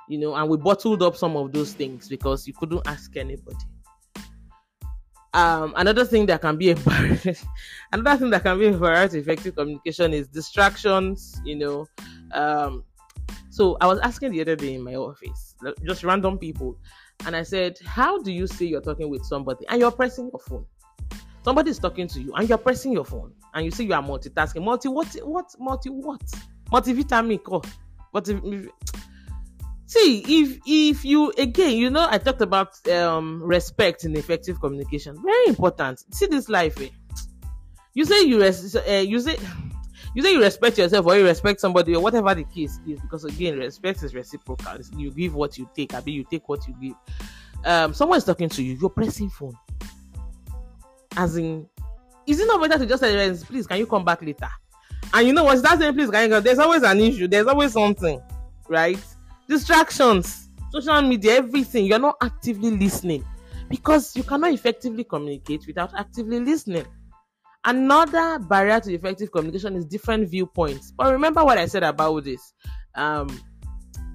you 0.10 0.18
know, 0.18 0.36
and 0.36 0.50
we 0.50 0.58
bottled 0.58 1.02
up 1.04 1.16
some 1.16 1.38
of 1.38 1.54
those 1.54 1.72
things 1.74 2.10
because 2.10 2.48
you 2.48 2.54
couldn't 2.54 2.86
ask 2.88 3.16
anybody. 3.16 3.58
Um, 5.36 5.74
another 5.78 6.04
thing 6.04 6.26
that 6.26 6.42
can 6.42 6.58
be 6.58 6.72
a 6.72 6.76
barrier, 6.76 7.36
another 7.94 8.18
thing 8.18 8.32
that 8.32 8.42
can 8.42 8.58
be 8.58 8.72
to 8.72 9.18
effective 9.18 9.56
communication 9.56 10.12
is 10.12 10.28
distractions. 10.28 11.40
You 11.46 11.56
know, 11.58 11.88
um, 12.34 12.84
so 13.52 13.78
I 13.80 13.86
was 13.86 14.00
asking 14.00 14.32
the 14.32 14.42
other 14.42 14.56
day 14.56 14.74
in 14.74 14.84
my 14.84 14.96
office, 14.96 15.56
just 15.86 16.04
random 16.04 16.40
people, 16.40 16.76
and 17.28 17.36
I 17.36 17.44
said, 17.44 17.78
"How 17.86 18.20
do 18.20 18.32
you 18.32 18.48
say 18.48 18.66
you're 18.66 18.82
talking 18.82 19.10
with 19.10 19.24
somebody 19.24 19.68
and 19.70 19.80
you're 19.80 19.92
pressing 19.92 20.32
your 20.32 20.40
phone? 20.40 20.66
Somebody's 21.46 21.78
talking 21.78 22.08
to 22.08 22.20
you 22.20 22.34
and 22.34 22.50
you're 22.50 22.58
pressing 22.58 22.92
your 22.92 23.06
phone, 23.06 23.32
and 23.54 23.64
you 23.64 23.70
see 23.70 23.86
you 23.86 23.94
are 23.94 24.02
multitasking. 24.02 24.64
Multi 24.64 24.90
what? 24.90 25.16
What? 25.24 25.54
Multi 25.60 25.92
what? 25.92 26.24
Multivitamin? 26.72 27.40
Oh, 27.52 27.62
multi 28.12 28.34
see 29.90 30.24
if 30.42 30.60
if 30.68 31.04
you 31.04 31.32
again 31.40 31.76
you 31.76 31.90
know 31.90 32.08
i 32.12 32.18
talked 32.20 32.42
about 32.42 32.88
um 32.90 33.42
respect 33.42 34.06
in 34.06 34.16
effective 34.16 34.62
communication. 34.62 35.20
Very 35.24 35.48
important. 35.48 36.04
See 36.14 36.28
this 36.28 36.48
life 36.48 36.80
eh? 36.80 36.90
you 37.96 38.06
say 38.06 38.22
you 38.22 38.40
res- 38.40 38.76
uh, 38.76 39.04
you 39.06 39.20
say 39.20 39.36
you 40.14 40.22
say 40.22 40.34
you 40.34 40.42
respect 40.42 40.78
yourself 40.78 41.08
or 41.08 41.18
you 41.18 41.26
respect 41.26 41.60
somebody 41.60 41.96
or 41.96 42.04
whatever 42.04 42.36
the 42.36 42.44
case 42.44 42.80
is 42.88 43.02
because 43.02 43.24
again 43.26 43.58
respect 43.58 44.04
is 44.04 44.14
reciprocal. 44.14 44.78
You 44.96 45.10
give 45.10 45.34
what 45.34 45.58
you 45.58 45.68
take 45.76 45.96
i 45.96 46.02
mean 46.02 46.16
you 46.16 46.24
take 46.24 46.48
what 46.48 46.68
you 46.68 46.76
give. 46.80 46.96
Um 47.66 47.96
someone 47.96 48.20
is 48.20 48.26
talking 48.26 48.50
to 48.50 48.64
you 48.64 48.78
you're 48.80 48.92
pressing 48.92 49.32
phone. 49.32 49.58
As 51.18 51.36
in 51.36 51.68
is 52.28 52.40
it 52.40 52.46
not 52.46 52.62
better 52.62 52.78
to 52.78 52.86
just 52.86 53.02
say 53.02 53.36
please 53.48 53.66
can 53.66 53.80
you 53.80 53.88
come 53.88 54.06
back 54.06 54.22
later? 54.22 54.50
And 55.16 55.26
you 55.26 55.34
know 55.34 55.46
what? 55.46 55.60
That 55.64 55.80
saying 55.80 55.96
please 55.96 56.12
can 56.12 56.30
you 56.30 56.36
come? 56.36 56.44
There's 56.44 56.60
always 56.60 56.84
an 56.84 57.00
issue. 57.00 57.28
There's 57.28 57.48
always 57.48 57.74
something 57.74 58.22
right 58.68 59.04
distractions 59.50 60.50
social 60.72 61.02
media 61.02 61.38
everything. 61.38 61.86
You're 61.86 62.00
not 62.00 62.18
actively 62.22 62.72
listening 62.72 63.26
because 63.70 64.16
you 64.16 64.24
cannot 64.24 64.54
effectively 64.54 65.04
communicate 65.04 65.66
without 65.68 65.92
actively 65.98 66.40
listening. 66.40 66.86
Another 67.66 68.40
barrier 68.40 68.80
to 68.80 68.94
effective 68.94 69.32
communication 69.32 69.76
is 69.76 69.86
different 69.86 70.30
viewpoints. 70.30 70.92
But 70.96 71.12
remember 71.12 71.44
what 71.44 71.58
i 71.58 71.66
said 71.66 71.84
about 71.84 72.24
this 72.24 72.54
um 72.96 73.28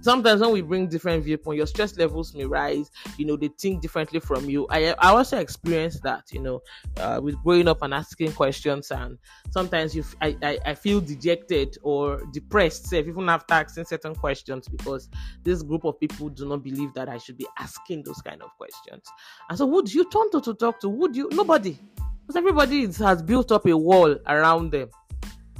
sometimes 0.04 0.40
when 0.40 0.52
we 0.52 0.60
bring 0.60 0.88
different 0.88 1.24
viewpoints, 1.24 1.56
your 1.56 1.66
stress 1.66 1.96
levels 1.96 2.34
may 2.34 2.44
rise. 2.44 2.90
You 3.16 3.26
know, 3.26 3.36
they 3.36 3.48
think 3.48 3.80
differently 3.80 4.20
from 4.20 4.48
you. 4.48 4.66
I 4.70 4.94
I 4.98 5.10
also 5.10 5.38
experienced 5.38 6.02
that. 6.02 6.24
You 6.32 6.40
know, 6.40 6.60
uh, 6.98 7.20
with 7.22 7.36
growing 7.42 7.68
up 7.68 7.82
and 7.82 7.94
asking 7.94 8.32
questions, 8.32 8.90
and 8.90 9.18
sometimes 9.50 9.96
you 9.96 10.04
I, 10.20 10.36
I, 10.42 10.58
I 10.66 10.74
feel 10.74 11.00
dejected 11.00 11.78
or 11.82 12.22
depressed, 12.32 12.86
say, 12.86 12.98
even 13.00 13.28
after 13.28 13.54
asking 13.54 13.86
certain 13.86 14.14
questions, 14.14 14.68
because 14.68 15.08
this 15.42 15.62
group 15.62 15.84
of 15.84 15.98
people 15.98 16.28
do 16.28 16.46
not 16.46 16.62
believe 16.62 16.92
that 16.94 17.08
I 17.08 17.18
should 17.18 17.38
be 17.38 17.46
asking 17.58 18.04
those 18.04 18.20
kind 18.20 18.42
of 18.42 18.50
questions. 18.56 19.04
And 19.48 19.58
so, 19.58 19.80
do 19.82 19.92
you 19.92 20.08
turn 20.10 20.30
to 20.32 20.40
to 20.42 20.54
talk 20.54 20.80
to? 20.80 20.88
Would 20.88 21.16
you? 21.16 21.28
Nobody, 21.32 21.78
because 22.22 22.36
everybody 22.36 22.86
has 22.86 23.22
built 23.22 23.50
up 23.50 23.66
a 23.66 23.76
wall 23.76 24.16
around 24.26 24.70
them 24.70 24.90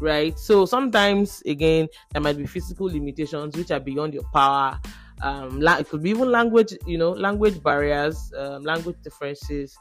right? 0.00 0.38
So 0.38 0.66
sometimes 0.66 1.42
again 1.46 1.88
there 2.12 2.22
might 2.22 2.36
be 2.36 2.46
physical 2.46 2.86
limitations 2.86 3.56
which 3.56 3.70
are 3.70 3.80
beyond 3.80 4.14
your 4.14 4.24
power. 4.32 4.80
Um, 5.22 5.60
la- 5.60 5.78
it 5.78 5.88
could 5.88 6.02
be 6.02 6.10
even 6.10 6.30
language, 6.30 6.74
you 6.86 6.98
know, 6.98 7.10
language 7.12 7.62
barriers, 7.62 8.32
um, 8.36 8.62
language 8.64 8.96
differences, 9.02 9.76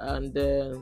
and 0.00 0.36
uh, 0.36 0.80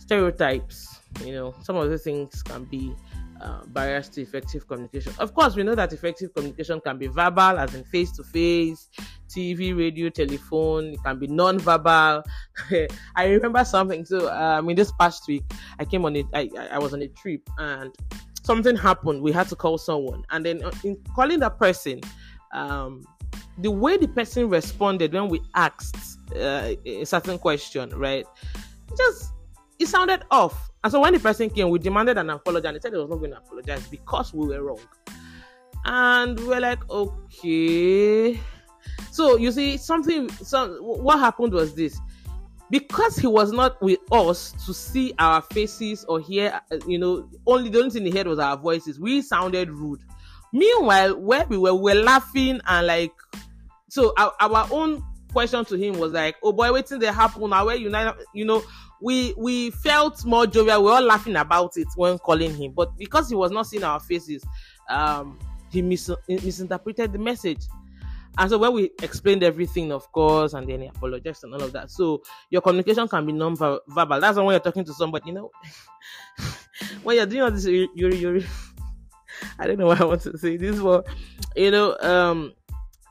stereotypes. 0.00 1.00
You 1.24 1.32
know, 1.32 1.54
some 1.62 1.76
of 1.76 1.90
the 1.90 1.98
things 1.98 2.42
can 2.42 2.64
be 2.64 2.94
uh, 3.42 3.64
barriers 3.66 4.08
to 4.10 4.22
effective 4.22 4.66
communication. 4.68 5.12
Of 5.18 5.34
course, 5.34 5.56
we 5.56 5.62
know 5.62 5.74
that 5.74 5.92
effective 5.92 6.32
communication 6.32 6.80
can 6.80 6.98
be 6.98 7.08
verbal, 7.08 7.58
as 7.58 7.74
in 7.74 7.84
face 7.84 8.12
to 8.12 8.22
face, 8.22 8.88
TV, 9.28 9.76
radio, 9.76 10.08
telephone. 10.08 10.94
It 10.94 11.02
can 11.04 11.18
be 11.18 11.26
non-verbal. 11.26 12.22
I 13.16 13.26
remember 13.26 13.64
something. 13.64 14.04
So, 14.04 14.32
um, 14.32 14.70
in 14.70 14.76
this 14.76 14.92
past 14.92 15.26
week, 15.26 15.44
I 15.78 15.84
came 15.84 16.04
on 16.04 16.16
it. 16.16 16.26
I, 16.32 16.48
I 16.70 16.78
was 16.78 16.94
on 16.94 17.02
a 17.02 17.08
trip 17.08 17.48
and 17.58 17.94
something 18.42 18.76
happened. 18.76 19.22
We 19.22 19.32
had 19.32 19.48
to 19.48 19.56
call 19.56 19.78
someone, 19.78 20.24
and 20.30 20.44
then 20.44 20.62
uh, 20.62 20.72
in 20.84 20.96
calling 21.14 21.40
that 21.40 21.58
person, 21.58 22.00
um, 22.52 23.04
the 23.58 23.70
way 23.70 23.96
the 23.96 24.08
person 24.08 24.48
responded 24.48 25.12
when 25.12 25.28
we 25.28 25.40
asked 25.54 26.18
uh, 26.36 26.74
a 26.84 27.04
certain 27.04 27.38
question, 27.38 27.90
right? 27.90 28.26
Just 28.96 29.32
it 29.82 29.88
sounded 29.88 30.22
off 30.30 30.72
and 30.84 30.90
so 30.90 31.00
when 31.00 31.12
the 31.12 31.20
person 31.20 31.48
came, 31.48 31.70
we 31.70 31.78
demanded 31.78 32.18
an 32.18 32.30
apology, 32.30 32.66
and 32.66 32.76
he 32.76 32.80
said 32.80 32.92
he 32.92 32.98
was 32.98 33.08
not 33.08 33.18
going 33.18 33.30
to 33.30 33.38
apologize 33.38 33.86
because 33.86 34.34
we 34.34 34.46
were 34.46 34.62
wrong. 34.62 34.80
And 35.84 36.38
we 36.40 36.54
are 36.54 36.60
like, 36.60 36.88
okay. 36.90 38.40
So 39.12 39.36
you 39.36 39.52
see, 39.52 39.76
something. 39.76 40.28
So 40.30 40.82
what 40.82 41.20
happened 41.20 41.52
was 41.52 41.74
this: 41.74 42.00
because 42.68 43.16
he 43.16 43.28
was 43.28 43.52
not 43.52 43.80
with 43.80 44.00
us 44.10 44.52
to 44.66 44.74
see 44.74 45.14
our 45.20 45.40
faces 45.40 46.04
or 46.04 46.18
hear, 46.18 46.60
you 46.86 46.98
know, 46.98 47.28
only 47.46 47.70
the 47.70 47.78
only 47.78 47.90
thing 47.90 48.04
he 48.04 48.10
heard 48.10 48.26
was 48.26 48.40
our 48.40 48.56
voices. 48.56 48.98
We 48.98 49.22
sounded 49.22 49.70
rude. 49.70 50.00
Meanwhile, 50.52 51.18
where 51.20 51.46
we 51.46 51.58
were, 51.58 51.74
we 51.74 51.94
were 51.94 52.02
laughing 52.02 52.60
and 52.66 52.86
like, 52.86 53.12
so 53.88 54.12
our, 54.18 54.32
our 54.40 54.66
own 54.72 55.02
question 55.32 55.64
to 55.66 55.76
him 55.76 55.98
was 55.98 56.12
like, 56.12 56.34
"Oh 56.42 56.52
boy, 56.52 56.72
waiting 56.72 56.98
there 56.98 57.12
happen 57.12 57.50
now. 57.50 57.66
Where 57.66 57.76
you 57.76 57.94
you 58.34 58.44
know." 58.44 58.64
We 59.02 59.34
we 59.36 59.70
felt 59.70 60.24
more 60.24 60.46
jovial. 60.46 60.82
We 60.82 60.90
were 60.90 60.96
all 60.96 61.02
laughing 61.02 61.36
about 61.36 61.76
it 61.76 61.88
when 61.96 62.18
calling 62.18 62.54
him, 62.54 62.72
but 62.72 62.96
because 62.96 63.28
he 63.28 63.34
was 63.34 63.50
not 63.50 63.66
seeing 63.66 63.84
our 63.84 63.98
faces, 63.98 64.44
um, 64.88 65.38
he 65.70 65.82
mis- 65.82 66.10
misinterpreted 66.28 67.12
the 67.12 67.18
message. 67.18 67.66
And 68.38 68.48
so 68.48 68.58
when 68.58 68.72
we 68.72 68.90
explained 69.02 69.42
everything, 69.42 69.92
of 69.92 70.10
course, 70.12 70.54
and 70.54 70.68
then 70.68 70.80
he 70.80 70.86
apologized 70.86 71.44
and 71.44 71.52
all 71.54 71.62
of 71.62 71.72
that. 71.72 71.90
So 71.90 72.22
your 72.48 72.62
communication 72.62 73.06
can 73.06 73.26
be 73.26 73.32
non-verbal. 73.32 74.20
That's 74.20 74.38
when 74.38 74.46
you're 74.46 74.58
talking 74.58 74.84
to 74.84 74.94
somebody, 74.94 75.28
you 75.28 75.34
know. 75.34 75.50
when 77.02 77.16
you're 77.16 77.26
doing 77.26 77.42
all 77.42 77.50
this, 77.50 77.66
I 79.58 79.66
don't 79.66 79.78
know 79.78 79.86
what 79.86 80.00
I 80.00 80.04
want 80.04 80.22
to 80.22 80.38
say 80.38 80.56
this, 80.56 80.80
but 80.80 81.06
you 81.56 81.70
know, 81.70 81.96
um, 82.00 82.52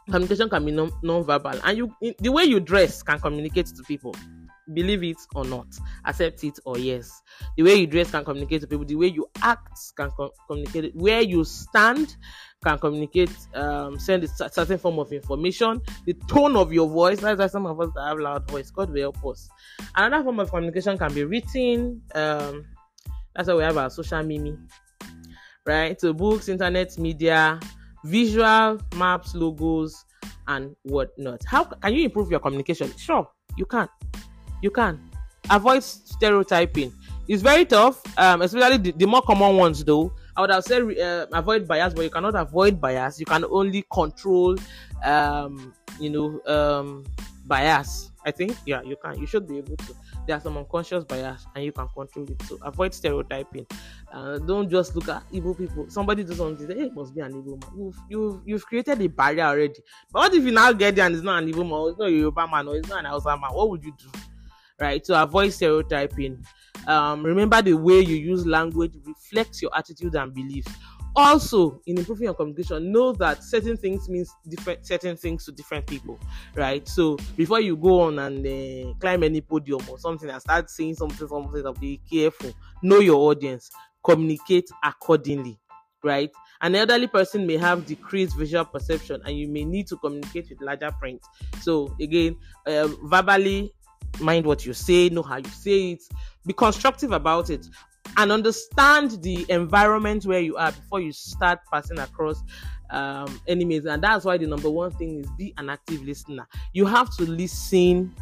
communication 0.10 0.50
can 0.50 0.66
be 0.66 0.72
non- 0.72 0.92
non-verbal, 1.04 1.60
and 1.64 1.78
you 1.78 1.94
the 2.20 2.32
way 2.32 2.44
you 2.44 2.60
dress 2.60 3.04
can 3.04 3.20
communicate 3.20 3.68
to 3.68 3.84
people. 3.84 4.16
Believe 4.74 5.04
it 5.04 5.18
or 5.36 5.46
not, 5.46 5.68
accept 6.06 6.44
it 6.44 6.60
or 6.66 6.78
yes. 6.78 7.22
The 7.58 7.64
way 7.64 7.76
you 7.76 7.88
dress 7.88 8.12
can 8.12 8.24
communicate 8.24 8.62
to 8.62 8.68
people. 8.68 8.86
The 8.86 8.96
way 8.96 9.08
you 9.08 9.28
act 9.42 9.80
can 9.96 10.12
com- 10.12 10.32
communicate. 10.48 10.96
Where 10.96 11.22
you 11.22 11.44
stand 11.44 12.16
can 12.64 12.78
communicate, 12.78 13.32
um, 13.56 13.98
send 14.00 14.24
a 14.24 14.28
certain 14.28 14.78
form 14.78 15.00
of 15.00 15.12
information. 15.12 15.82
The 16.06 16.14
tone 16.28 16.56
of 16.56 16.72
your 16.72 16.88
voice, 16.88 17.20
that's 17.20 17.40
why 17.40 17.48
some 17.48 17.66
of 17.66 17.80
us 17.80 17.90
that 17.96 18.08
have 18.08 18.20
loud 18.20 18.50
voice. 18.50 18.70
God 18.70 18.92
will 18.92 19.02
help 19.02 19.26
us. 19.26 19.50
Another 19.96 20.24
form 20.24 20.40
of 20.40 20.52
communication 20.52 20.98
can 20.98 21.14
be 21.14 21.24
written. 21.24 22.02
Um, 22.14 22.66
that's 23.36 23.48
why 23.48 23.56
we 23.56 23.64
have 23.64 23.78
our 23.78 23.90
social 23.90 24.22
mimi, 24.24 24.58
right? 25.66 26.00
So 26.00 26.14
books, 26.14 26.50
internet, 26.50 26.98
media, 26.98 27.60
visual, 28.04 28.80
maps, 28.96 29.34
logos, 29.34 30.06
and 30.48 30.76
whatnot. 30.84 31.42
How 31.46 31.64
can 31.64 31.94
you 31.94 32.06
improve 32.06 32.30
your 32.30 32.40
communication? 32.40 32.92
Sure, 32.98 33.28
you 33.58 33.66
can. 33.66 33.88
You 34.62 34.72
can. 34.72 35.00
Avoid 35.50 35.84
stereotyping. 35.84 36.94
It's 37.28 37.42
very 37.42 37.66
tough, 37.66 38.02
um, 38.18 38.42
especially 38.42 38.78
the, 38.78 38.92
the 38.92 39.06
more 39.06 39.22
common 39.22 39.56
ones 39.56 39.84
though 39.84 40.12
I 40.36 40.42
would 40.42 40.52
have 40.52 40.64
said 40.64 40.84
uh, 40.98 41.28
avoid 41.34 41.68
bias, 41.68 41.94
but 41.94 42.04
you 42.04 42.10
cannot 42.10 42.36
avoid 42.36 42.80
bias. 42.80 43.20
You 43.20 43.26
can 43.26 43.44
only 43.46 43.84
control, 43.92 44.56
um, 45.04 45.74
you 46.00 46.10
know, 46.10 46.42
um, 46.52 47.06
bias. 47.46 48.12
I 48.26 48.32
think, 48.32 48.56
yeah, 48.66 48.82
you 48.84 48.96
can. 49.04 49.20
You 49.20 49.26
should 49.26 49.48
be 49.48 49.58
able 49.58 49.76
to. 49.76 49.96
There 50.28 50.38
are 50.38 50.40
some 50.40 50.56
unconscious 50.58 51.04
bias, 51.04 51.48
and 51.56 51.66
you 51.66 51.72
can 51.72 51.88
control 51.90 52.30
it. 52.30 52.42
So 52.44 52.58
avoid 52.62 52.94
stereotyping. 52.94 53.66
Uh, 54.14 54.38
don't 54.38 54.70
just 54.70 54.96
look 54.96 55.10
at 55.10 55.24
evil 55.32 55.56
people. 55.56 55.90
Somebody 55.90 56.24
does 56.24 56.38
something, 56.38 56.68
say, 56.68 56.76
hey, 56.76 56.86
it 56.86 56.94
must 56.94 57.16
be 57.16 57.22
an 57.22 57.36
evil 57.36 57.58
man. 57.58 57.72
You've, 57.76 57.98
you've, 58.10 58.42
you've 58.46 58.66
created 58.66 59.02
a 59.02 59.08
barrier 59.08 59.46
already. 59.46 59.80
But 60.12 60.20
what 60.20 60.34
if 60.36 60.44
you 60.44 60.52
now 60.52 60.72
get 60.72 60.96
there 60.96 61.08
and 61.08 61.16
it's 61.16 61.24
not 61.24 61.42
an 61.42 61.50
evil 61.50 61.64
man, 61.64 61.90
it's 61.90 62.00
not 62.00 62.10
a 62.10 62.12
Yoruba 62.12 62.48
man, 62.48 62.68
or 62.68 62.78
it's 62.78 62.88
not 62.88 63.00
an 63.00 63.06
Hausa 63.06 63.30
man? 63.30 63.52
What 63.52 63.70
would 63.72 63.84
you 63.84 63.94
do? 63.98 64.20
Right? 64.82 65.04
To 65.06 65.22
avoid 65.22 65.54
stereotyping. 65.54 66.44
Um, 66.88 67.24
remember 67.24 67.62
the 67.62 67.74
way 67.76 68.00
you 68.00 68.16
use 68.16 68.46
language 68.48 68.96
reflects 69.06 69.62
your 69.62 69.72
attitude 69.78 70.16
and 70.16 70.34
beliefs. 70.34 70.74
Also 71.16 71.82
in 71.86 71.98
improving 71.98 72.26
your 72.26 72.34
communication 72.34 72.92
know 72.92 73.12
that 73.12 73.44
certain 73.44 73.76
things 73.78 74.08
means 74.08 74.34
different 74.48 74.86
certain 74.86 75.18
things 75.18 75.44
to 75.46 75.52
different 75.52 75.86
people 75.86 76.18
right? 76.56 76.88
So 76.88 77.18
before 77.36 77.60
you 77.60 77.76
go 77.76 78.02
on 78.04 78.18
and 78.20 78.48
uh, 78.48 78.94
climb 79.00 79.24
any 79.24 79.42
podium 79.42 79.82
or 79.90 80.00
something 80.00 80.30
and 80.30 80.42
start 80.42 80.70
saying 80.70 80.96
something 80.96 81.28
something 81.28 81.74
be 81.82 82.02
careful. 82.10 82.54
Know 82.82 83.00
your 83.00 83.30
audience. 83.30 83.70
Communicate 84.04 84.70
accordingly 84.84 85.60
right? 86.04 86.32
An 86.62 86.76
elderly 86.76 87.08
person 87.08 87.46
may 87.46 87.58
have 87.58 87.86
decreased 87.86 88.36
visual 88.36 88.66
perception 88.66 89.22
and 89.26 89.38
you 89.38 89.48
may 89.48 89.66
need 89.66 89.88
to 89.88 89.98
communicate 89.98 90.50
with 90.50 90.62
larger 90.62 90.92
print. 91.00 91.22
So 91.60 91.96
again 92.00 92.38
uh, 92.66 92.88
verbally 93.04 93.74
mind 94.22 94.46
what 94.46 94.66
you 94.66 94.74
say 94.74 95.10
know 95.10 95.24
how 95.24 95.38
you 95.38 95.50
say 95.50 95.92
it 95.92 96.04
be 96.46 96.54
constructive 96.54 97.12
about 97.12 97.50
it 97.50 97.68
and 98.18 98.32
understand 98.32 99.22
the 99.24 99.46
environment 99.50 100.26
where 100.26 100.40
you 100.40 100.58
are 100.58 100.72
before 100.72 101.00
you 101.00 101.12
start 101.12 101.60
passing 101.72 102.00
across 102.00 102.44
um, 102.90 103.40
enemies. 103.48 103.86
And 103.86 104.04
that's 104.04 104.26
why 104.26 104.38
the 104.38 104.48
number 104.48 104.70
one 104.70 104.92
thing 104.92 105.20
is 105.20 105.28
be 105.38 105.54
an 105.58 105.70
active 105.70 106.04
listener. 106.04 106.48
You 106.74 106.86
have 106.86 107.16
to 107.18 107.24
listen 107.24 108.14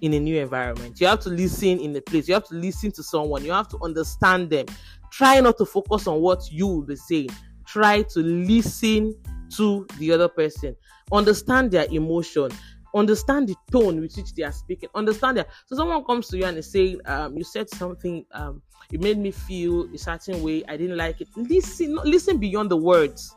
in 0.00 0.14
a 0.14 0.20
new 0.20 0.38
environment. 0.40 1.00
You 1.00 1.06
have 1.08 1.20
to 1.20 1.30
listen 1.30 1.80
in 1.80 1.96
a 1.96 2.00
place. 2.00 2.28
You 2.28 2.34
have 2.34 2.46
to 2.48 2.54
listen 2.54 2.92
to 2.92 3.02
someone. 3.02 3.44
You 3.44 3.52
have 3.52 3.68
to 3.68 3.78
understand 3.82 4.50
them. 4.50 4.66
Try 5.10 5.40
not 5.40 5.56
to 5.58 5.64
focus 5.64 6.06
on 6.06 6.20
what 6.20 6.50
you 6.52 6.66
will 6.66 6.82
be 6.82 6.96
saying. 6.96 7.30
Try 7.66 8.02
to 8.02 8.20
listen 8.20 9.14
to 9.56 9.86
the 9.98 10.12
other 10.12 10.28
person. 10.28 10.76
Understand 11.10 11.70
their 11.70 11.86
emotion 11.90 12.50
understand 12.94 13.48
the 13.48 13.54
tone 13.70 14.00
with 14.00 14.16
which 14.16 14.34
they 14.34 14.42
are 14.42 14.52
speaking 14.52 14.88
understand 14.94 15.36
that 15.36 15.48
so 15.66 15.76
someone 15.76 16.04
comes 16.04 16.28
to 16.28 16.36
you 16.36 16.44
and 16.44 16.56
is 16.56 16.70
saying 16.70 17.00
um, 17.06 17.36
you 17.36 17.44
said 17.44 17.68
something 17.68 18.24
um, 18.32 18.62
it 18.92 19.00
made 19.00 19.18
me 19.18 19.30
feel 19.30 19.82
a 19.94 19.98
certain 19.98 20.42
way 20.42 20.62
i 20.68 20.76
didn't 20.76 20.96
like 20.96 21.20
it. 21.20 21.28
Listen 21.36 21.94
listen 22.04 22.38
beyond 22.38 22.70
the 22.70 22.76
words. 22.76 23.34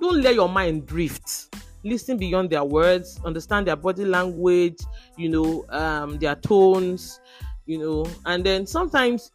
Don't 0.00 0.20
let 0.20 0.34
your 0.34 0.48
mind 0.48 0.86
drift. 0.86 1.54
Listen 1.82 2.18
beyond 2.18 2.50
their 2.50 2.64
words 2.64 3.20
understand 3.24 3.66
their 3.66 3.76
body 3.76 4.04
language 4.04 4.78
you 5.16 5.28
know 5.28 5.64
um, 5.70 6.18
their 6.18 6.34
tones 6.34 7.20
you 7.66 7.78
know 7.78 8.06
and 8.26 8.44
then 8.44 8.66
sometimes 8.66 9.30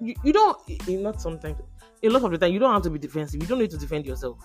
you, 0.00 0.14
you 0.24 0.32
don't 0.32 0.58
not 0.88 1.20
sometimes 1.20 1.58
a 2.02 2.08
lot 2.08 2.22
of 2.24 2.30
the 2.30 2.38
time 2.38 2.52
you 2.52 2.58
don't 2.58 2.72
have 2.72 2.82
to 2.82 2.90
be 2.90 2.98
defensive 2.98 3.40
you 3.40 3.46
don't 3.46 3.58
need 3.58 3.70
to 3.70 3.76
defend 3.76 4.06
yourself 4.06 4.38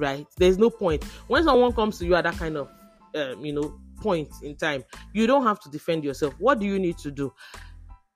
right? 0.00 0.26
There's 0.36 0.58
no 0.58 0.70
point. 0.70 1.04
When 1.28 1.44
someone 1.44 1.72
comes 1.72 1.98
to 1.98 2.06
you 2.06 2.16
at 2.16 2.24
that 2.24 2.36
kind 2.36 2.56
of 2.56 2.68
um, 3.14 3.44
you 3.44 3.52
know 3.52 3.78
point 4.00 4.28
in 4.42 4.56
time. 4.56 4.84
You 5.12 5.26
don't 5.26 5.44
have 5.44 5.60
to 5.60 5.70
defend 5.70 6.04
yourself. 6.04 6.34
What 6.38 6.58
do 6.58 6.66
you 6.66 6.78
need 6.78 6.98
to 6.98 7.10
do? 7.10 7.32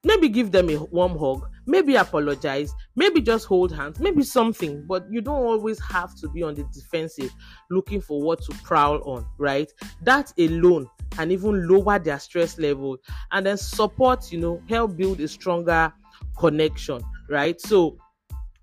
Maybe 0.06 0.28
give 0.28 0.52
them 0.52 0.68
a 0.68 0.84
warm 0.84 1.18
hug, 1.18 1.48
maybe 1.66 1.96
apologize, 1.96 2.74
maybe 2.94 3.22
just 3.22 3.46
hold 3.46 3.74
hands, 3.74 3.98
maybe 4.00 4.22
something, 4.22 4.84
but 4.86 5.06
you 5.10 5.22
don't 5.22 5.42
always 5.42 5.80
have 5.80 6.14
to 6.16 6.28
be 6.28 6.42
on 6.42 6.54
the 6.54 6.64
defensive 6.74 7.30
looking 7.70 8.02
for 8.02 8.20
what 8.20 8.42
to 8.42 8.52
prowl 8.62 9.02
on, 9.04 9.26
right? 9.38 9.72
That 10.02 10.30
alone 10.38 10.88
can 11.10 11.30
even 11.30 11.66
lower 11.66 11.98
their 11.98 12.18
stress 12.18 12.58
level 12.58 12.98
and 13.32 13.46
then 13.46 13.56
support, 13.56 14.30
you 14.30 14.38
know, 14.38 14.62
help 14.68 14.94
build 14.94 15.20
a 15.20 15.28
stronger 15.28 15.90
connection, 16.36 17.00
right? 17.30 17.58
So 17.58 17.96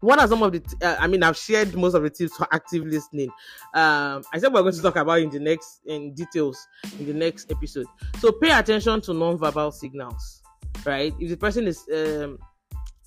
what 0.02 0.20
are 0.20 0.28
some 0.28 0.44
of 0.44 0.52
the 0.52 0.62
uh, 0.82 0.98
i 1.00 1.08
mean 1.08 1.24
i've 1.24 1.38
shared 1.38 1.74
most 1.76 1.94
of 1.94 2.04
the 2.04 2.10
tips 2.10 2.36
for 2.36 2.48
active 2.52 2.84
listening. 2.86 3.30
Um 3.74 4.24
i 4.34 4.38
said 4.40 4.52
we're 4.52 4.62
going 4.62 4.74
to 4.74 4.82
talk 4.82 4.98
about 4.98 5.20
in 5.20 5.30
the 5.30 5.40
next 5.40 5.82
in 5.86 6.14
details 6.14 6.68
in 7.00 7.06
the 7.06 7.14
next 7.14 7.50
episode. 7.52 7.86
So 8.20 8.32
pay 8.32 8.52
attention 8.52 9.02
to 9.02 9.14
non-verbal 9.14 9.72
signals 9.72 10.42
right? 10.86 11.14
If 11.20 11.30
the 11.30 11.38
person 11.38 11.68
is 11.68 11.86
um 11.94 12.38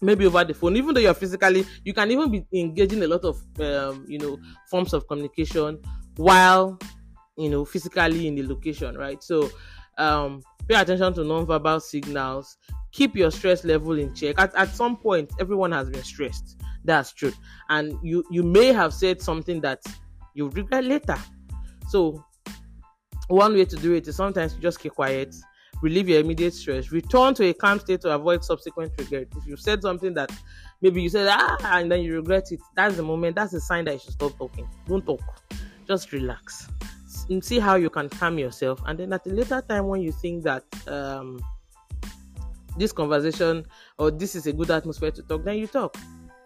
maybe 0.00 0.26
over 0.26 0.44
the 0.44 0.54
phone 0.54 0.76
even 0.76 0.94
though 0.94 1.00
you're 1.00 1.14
physically 1.14 1.64
you 1.84 1.92
can 1.92 2.10
even 2.10 2.30
be 2.30 2.46
engaging 2.52 3.02
a 3.02 3.06
lot 3.06 3.24
of 3.24 3.42
um, 3.60 4.04
you 4.08 4.18
know 4.18 4.38
forms 4.70 4.92
of 4.92 5.06
communication 5.08 5.80
while 6.16 6.78
you 7.36 7.48
know 7.48 7.64
physically 7.64 8.26
in 8.28 8.34
the 8.36 8.46
location 8.46 8.96
right? 8.96 9.22
So 9.22 9.50
um 9.98 10.42
pay 10.68 10.76
attention 10.76 11.12
to 11.14 11.24
non-verbal 11.24 11.80
signals. 11.80 12.56
Keep 12.92 13.16
your 13.16 13.32
stress 13.32 13.64
level 13.64 13.98
in 13.98 14.14
check. 14.14 14.38
At, 14.38 14.54
at 14.54 14.68
some 14.68 14.96
point 14.96 15.32
everyone 15.40 15.72
has 15.72 15.90
been 15.90 16.04
stressed 16.04 16.60
that's 16.84 17.12
true. 17.12 17.32
And 17.68 17.98
you 18.02 18.24
you 18.30 18.42
may 18.42 18.72
have 18.72 18.92
said 18.92 19.20
something 19.20 19.60
that 19.62 19.82
you 20.34 20.48
regret 20.48 20.84
later. 20.84 21.16
So 21.88 22.24
one 23.28 23.54
way 23.54 23.64
to 23.64 23.76
do 23.76 23.94
it 23.94 24.06
is 24.06 24.16
sometimes 24.16 24.54
you 24.54 24.60
just 24.60 24.80
keep 24.80 24.94
quiet 24.94 25.34
relieve 25.82 26.08
your 26.08 26.20
immediate 26.20 26.54
stress 26.54 26.92
return 26.92 27.34
to 27.34 27.44
a 27.46 27.52
calm 27.52 27.78
state 27.78 28.00
to 28.00 28.10
avoid 28.10 28.44
subsequent 28.44 28.92
regret. 28.98 29.26
If 29.36 29.46
you 29.46 29.56
said 29.56 29.82
something 29.82 30.14
that 30.14 30.30
maybe 30.80 31.02
you 31.02 31.08
said 31.08 31.26
ah 31.30 31.56
and 31.76 31.90
then 31.90 32.00
you 32.02 32.14
regret 32.14 32.50
it 32.52 32.60
that's 32.74 32.96
the 32.96 33.02
moment 33.02 33.36
that's 33.36 33.52
a 33.52 33.60
sign 33.60 33.84
that 33.86 33.94
you 33.94 34.00
should 34.00 34.12
stop 34.12 34.36
talking. 34.38 34.68
Don't 34.86 35.04
talk. 35.04 35.20
Just 35.86 36.12
relax. 36.12 36.68
See 37.40 37.58
how 37.58 37.76
you 37.76 37.90
can 37.90 38.08
calm 38.08 38.38
yourself. 38.38 38.80
And 38.86 38.98
then 38.98 39.12
at 39.12 39.26
a 39.26 39.30
later 39.30 39.62
time 39.66 39.88
when 39.88 40.02
you 40.02 40.12
think 40.12 40.44
that 40.44 40.64
um, 40.86 41.42
this 42.76 42.92
conversation 42.92 43.66
or 43.98 44.10
this 44.10 44.34
is 44.34 44.46
a 44.46 44.52
good 44.52 44.70
atmosphere 44.70 45.10
to 45.10 45.22
talk 45.22 45.44
then 45.44 45.58
you 45.58 45.66
talk 45.66 45.96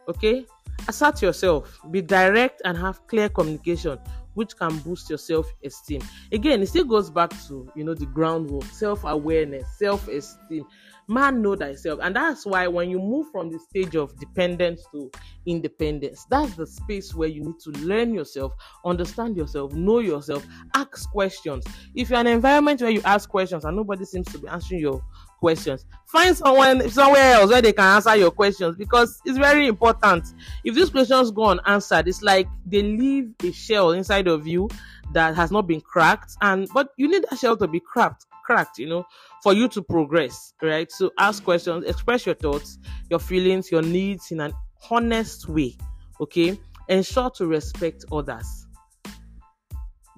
Okay? 0.08 0.46
Assert 0.86 1.20
yourself, 1.20 1.78
be 1.90 2.00
direct 2.00 2.62
and 2.64 2.78
have 2.78 3.06
clear 3.08 3.28
communication, 3.28 3.98
which 4.34 4.56
can 4.56 4.78
boost 4.78 5.08
your 5.10 5.18
self-esteem. 5.18 6.00
Again, 6.30 6.62
it 6.62 6.68
still 6.68 6.84
goes 6.84 7.10
back 7.10 7.30
to 7.48 7.70
you 7.74 7.82
know 7.84 7.94
the 7.94 8.06
groundwork, 8.06 8.64
self-awareness, 8.64 9.66
self-esteem. 9.76 10.64
Man 11.08 11.42
know 11.42 11.56
thyself, 11.56 12.00
and 12.02 12.14
that's 12.14 12.46
why 12.46 12.68
when 12.68 12.90
you 12.90 12.98
move 12.98 13.26
from 13.32 13.50
the 13.50 13.58
stage 13.58 13.96
of 13.96 14.16
dependence 14.20 14.84
to 14.92 15.10
independence, 15.46 16.26
that's 16.30 16.54
the 16.54 16.66
space 16.66 17.14
where 17.14 17.28
you 17.28 17.42
need 17.42 17.58
to 17.60 17.70
learn 17.80 18.14
yourself, 18.14 18.52
understand 18.84 19.36
yourself, 19.36 19.72
know 19.72 19.98
yourself, 20.00 20.46
ask 20.74 21.10
questions. 21.10 21.64
If 21.94 22.10
you're 22.10 22.20
in 22.20 22.26
an 22.26 22.34
environment 22.34 22.82
where 22.82 22.90
you 22.90 23.00
ask 23.04 23.28
questions 23.28 23.64
and 23.64 23.76
nobody 23.76 24.04
seems 24.04 24.30
to 24.32 24.38
be 24.38 24.48
answering 24.48 24.82
your 24.82 25.02
questions. 25.38 25.87
Find 26.07 26.37
someone 26.37 26.88
somewhere 26.90 27.35
else 27.35 27.51
where 27.51 27.62
they 27.62 27.72
can 27.72 27.85
answer 27.85 28.16
your 28.16 28.31
questions 28.31 28.77
because 28.77 29.20
it's 29.24 29.38
very 29.38 29.66
important. 29.66 30.24
If 30.64 30.74
these 30.74 30.90
questions 30.90 31.31
go 31.31 31.46
unanswered, 31.46 32.09
it's 32.09 32.22
like 32.22 32.48
they 32.66 32.83
leave 32.83 33.33
a 33.42 33.53
shell 33.53 33.92
inside 33.92 34.29
of 34.29 34.46
you 34.46 34.68
that 35.12 35.35
has 35.37 35.51
not 35.51 35.66
been 35.66 35.81
cracked, 35.81 36.33
and 36.42 36.68
but 36.74 36.90
you 36.96 37.09
need 37.09 37.24
that 37.31 37.38
shell 37.38 37.57
to 37.57 37.66
be 37.66 37.81
cracked, 37.81 38.27
cracked, 38.44 38.79
you 38.79 38.88
know, 38.88 39.07
for 39.42 39.53
you 39.53 39.68
to 39.68 39.83
progress, 39.83 40.53
right? 40.62 40.90
So 40.90 41.12
ask 41.18 41.42
questions, 41.42 41.85
express 41.87 42.27
your 42.27 42.35
thoughts, 42.35 42.79
your 43.11 43.18
feelings, 43.18 43.70
your 43.70 43.83
needs 43.83 44.31
in 44.31 44.40
an 44.40 44.53
honest 44.90 45.48
way. 45.48 45.77
Okay, 46.20 46.59
ensure 46.88 47.31
to 47.31 47.46
respect 47.46 48.05
others 48.12 48.67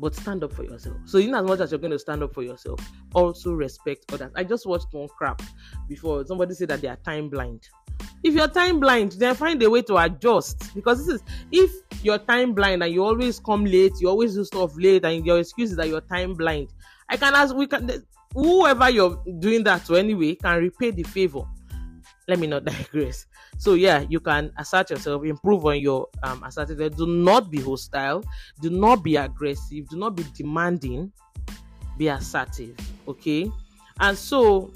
but 0.01 0.15
stand 0.15 0.43
up 0.43 0.53
for 0.53 0.65
yourself. 0.65 0.97
So, 1.05 1.19
in 1.19 1.35
as 1.35 1.45
much 1.45 1.61
as 1.61 1.71
you're 1.71 1.79
going 1.79 1.93
to 1.93 1.99
stand 1.99 2.23
up 2.23 2.35
for 2.35 2.43
yourself, 2.43 2.81
also 3.15 3.53
respect 3.53 4.13
others. 4.13 4.33
I 4.35 4.45
just 4.45 4.67
watched 4.67 4.93
one 4.93 5.09
crap 5.09 5.43
before 5.89 6.25
somebody 6.27 6.55
said 6.55 6.69
that 6.69 6.81
they 6.81 6.89
are 6.89 6.97
time 6.97 7.29
blind. 7.29 7.69
If 8.25 8.35
you're 8.35 8.49
time 8.49 8.81
blind, 8.81 9.13
then 9.13 9.35
find 9.35 9.63
a 9.63 9.69
way 9.71 9.83
to 9.83 9.97
adjust 9.99 10.75
because 10.75 11.07
this 11.07 11.17
is 11.17 11.23
if 11.53 11.71
you're 12.03 12.19
time 12.19 12.55
blind 12.55 12.83
and 12.83 12.93
you 12.93 13.05
always 13.05 13.39
come 13.39 13.65
late, 13.65 13.93
you 14.01 14.09
always 14.09 14.35
do 14.35 14.45
stuff 14.45 14.73
late, 14.77 15.05
and 15.05 15.25
your 15.25 15.39
excuse 15.39 15.71
is 15.71 15.77
that 15.77 15.89
you're 15.89 16.01
time 16.01 16.35
blind. 16.35 16.73
I 17.09 17.17
can 17.17 17.35
ask, 17.35 17.55
we 17.55 17.67
can, 17.67 17.91
whoever 18.33 18.89
you're 18.89 19.23
doing 19.39 19.65
that 19.65 19.85
to 19.87 19.97
anyway 19.97 20.35
can 20.35 20.59
repay 20.59 20.91
the 20.93 21.03
favor. 21.03 21.43
Let 22.31 22.39
me 22.39 22.47
not 22.47 22.65
digress. 22.73 23.27
So 23.59 23.75
yeah, 23.75 24.05
you 24.09 24.21
can 24.21 24.53
assert 24.57 24.91
yourself, 24.91 25.25
improve 25.25 25.67
on 25.67 25.81
your 25.81 26.07
um, 26.23 26.45
assertiveness. 26.45 26.95
Do 26.97 27.07
not 27.07 27.51
be 27.51 27.61
hostile. 27.61 28.23
Do 28.63 28.71
not 28.71 29.03
be 29.03 29.17
aggressive. 29.17 29.89
Do 29.89 29.97
not 29.97 30.15
be 30.15 30.25
demanding. 30.35 31.13
Be 31.99 32.07
assertive. 32.07 32.77
Okay. 33.09 33.51
And 33.99 34.17
so, 34.17 34.73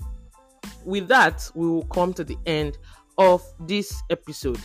with 0.84 1.06
that, 1.08 1.48
we 1.54 1.66
will 1.66 1.84
come 1.84 2.12
to 2.14 2.24
the 2.24 2.36
end 2.44 2.76
of 3.16 3.42
this 3.60 4.02
episode. 4.10 4.60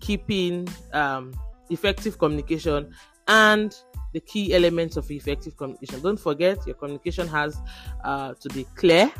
Keeping 0.00 0.68
um, 0.92 1.32
effective 1.70 2.18
communication 2.18 2.92
and 3.28 3.74
the 4.12 4.20
key 4.20 4.54
elements 4.54 4.96
of 4.96 5.10
effective 5.10 5.56
communication. 5.56 6.02
Don't 6.02 6.20
forget, 6.20 6.64
your 6.66 6.76
communication 6.76 7.26
has 7.28 7.56
uh, 8.04 8.34
to 8.34 8.48
be 8.50 8.64
clear, 8.76 9.10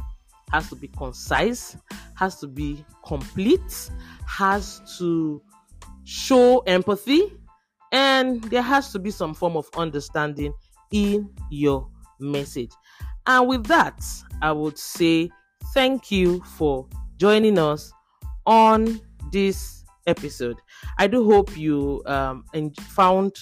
has 0.52 0.68
to 0.68 0.76
be 0.76 0.88
concise, 0.88 1.76
has 2.14 2.38
to 2.40 2.46
be 2.46 2.85
complete, 3.04 3.90
has 4.26 4.80
to 4.98 5.42
show 6.04 6.61
empathy, 6.61 7.32
and 7.92 8.42
there 8.44 8.62
has 8.62 8.92
to 8.92 8.98
be 8.98 9.11
some 9.11 9.35
form 9.35 9.56
of 9.56 9.68
understanding 9.76 10.52
in 10.92 11.28
your 11.50 11.88
message. 12.20 12.70
And 13.26 13.48
with 13.48 13.66
that, 13.66 14.04
I 14.42 14.52
would 14.52 14.78
say 14.78 15.30
thank 15.74 16.11
you 16.11 16.40
for 16.56 16.87
joining 17.16 17.59
us 17.59 17.92
on 18.46 19.00
this 19.32 19.85
episode. 20.06 20.56
I 20.98 21.06
do 21.06 21.28
hope 21.28 21.56
you 21.56 22.02
um, 22.06 22.44
found 22.88 23.35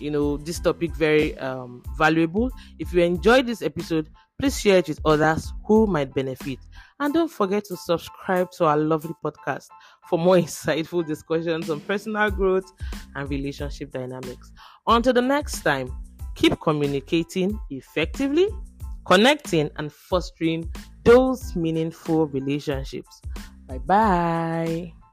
you 0.00 0.10
know 0.10 0.36
this 0.36 0.58
topic 0.58 0.94
very 0.94 1.38
um, 1.38 1.82
valuable. 1.96 2.50
If 2.78 2.92
you 2.92 3.02
enjoyed 3.02 3.46
this 3.46 3.62
episode, 3.62 4.08
please 4.38 4.60
share 4.60 4.78
it 4.78 4.88
with 4.88 5.00
others 5.04 5.52
who 5.64 5.86
might 5.86 6.14
benefit. 6.14 6.58
And 7.00 7.12
don't 7.12 7.30
forget 7.30 7.64
to 7.66 7.76
subscribe 7.76 8.50
to 8.52 8.66
our 8.66 8.76
lovely 8.76 9.14
podcast 9.24 9.68
for 10.08 10.18
more 10.18 10.36
insightful 10.46 11.06
discussions 11.06 11.70
on 11.70 11.80
personal 11.80 12.30
growth 12.30 12.70
and 13.14 13.28
relationship 13.30 13.90
dynamics. 13.92 14.52
Until 14.86 15.12
the 15.12 15.22
next 15.22 15.62
time, 15.62 15.88
keep 16.34 16.60
communicating 16.60 17.58
effectively, 17.70 18.48
connecting, 19.06 19.70
and 19.76 19.92
fostering 19.92 20.70
those 21.04 21.54
meaningful 21.56 22.26
relationships. 22.26 23.20
Bye 23.66 23.78
bye. 23.78 25.05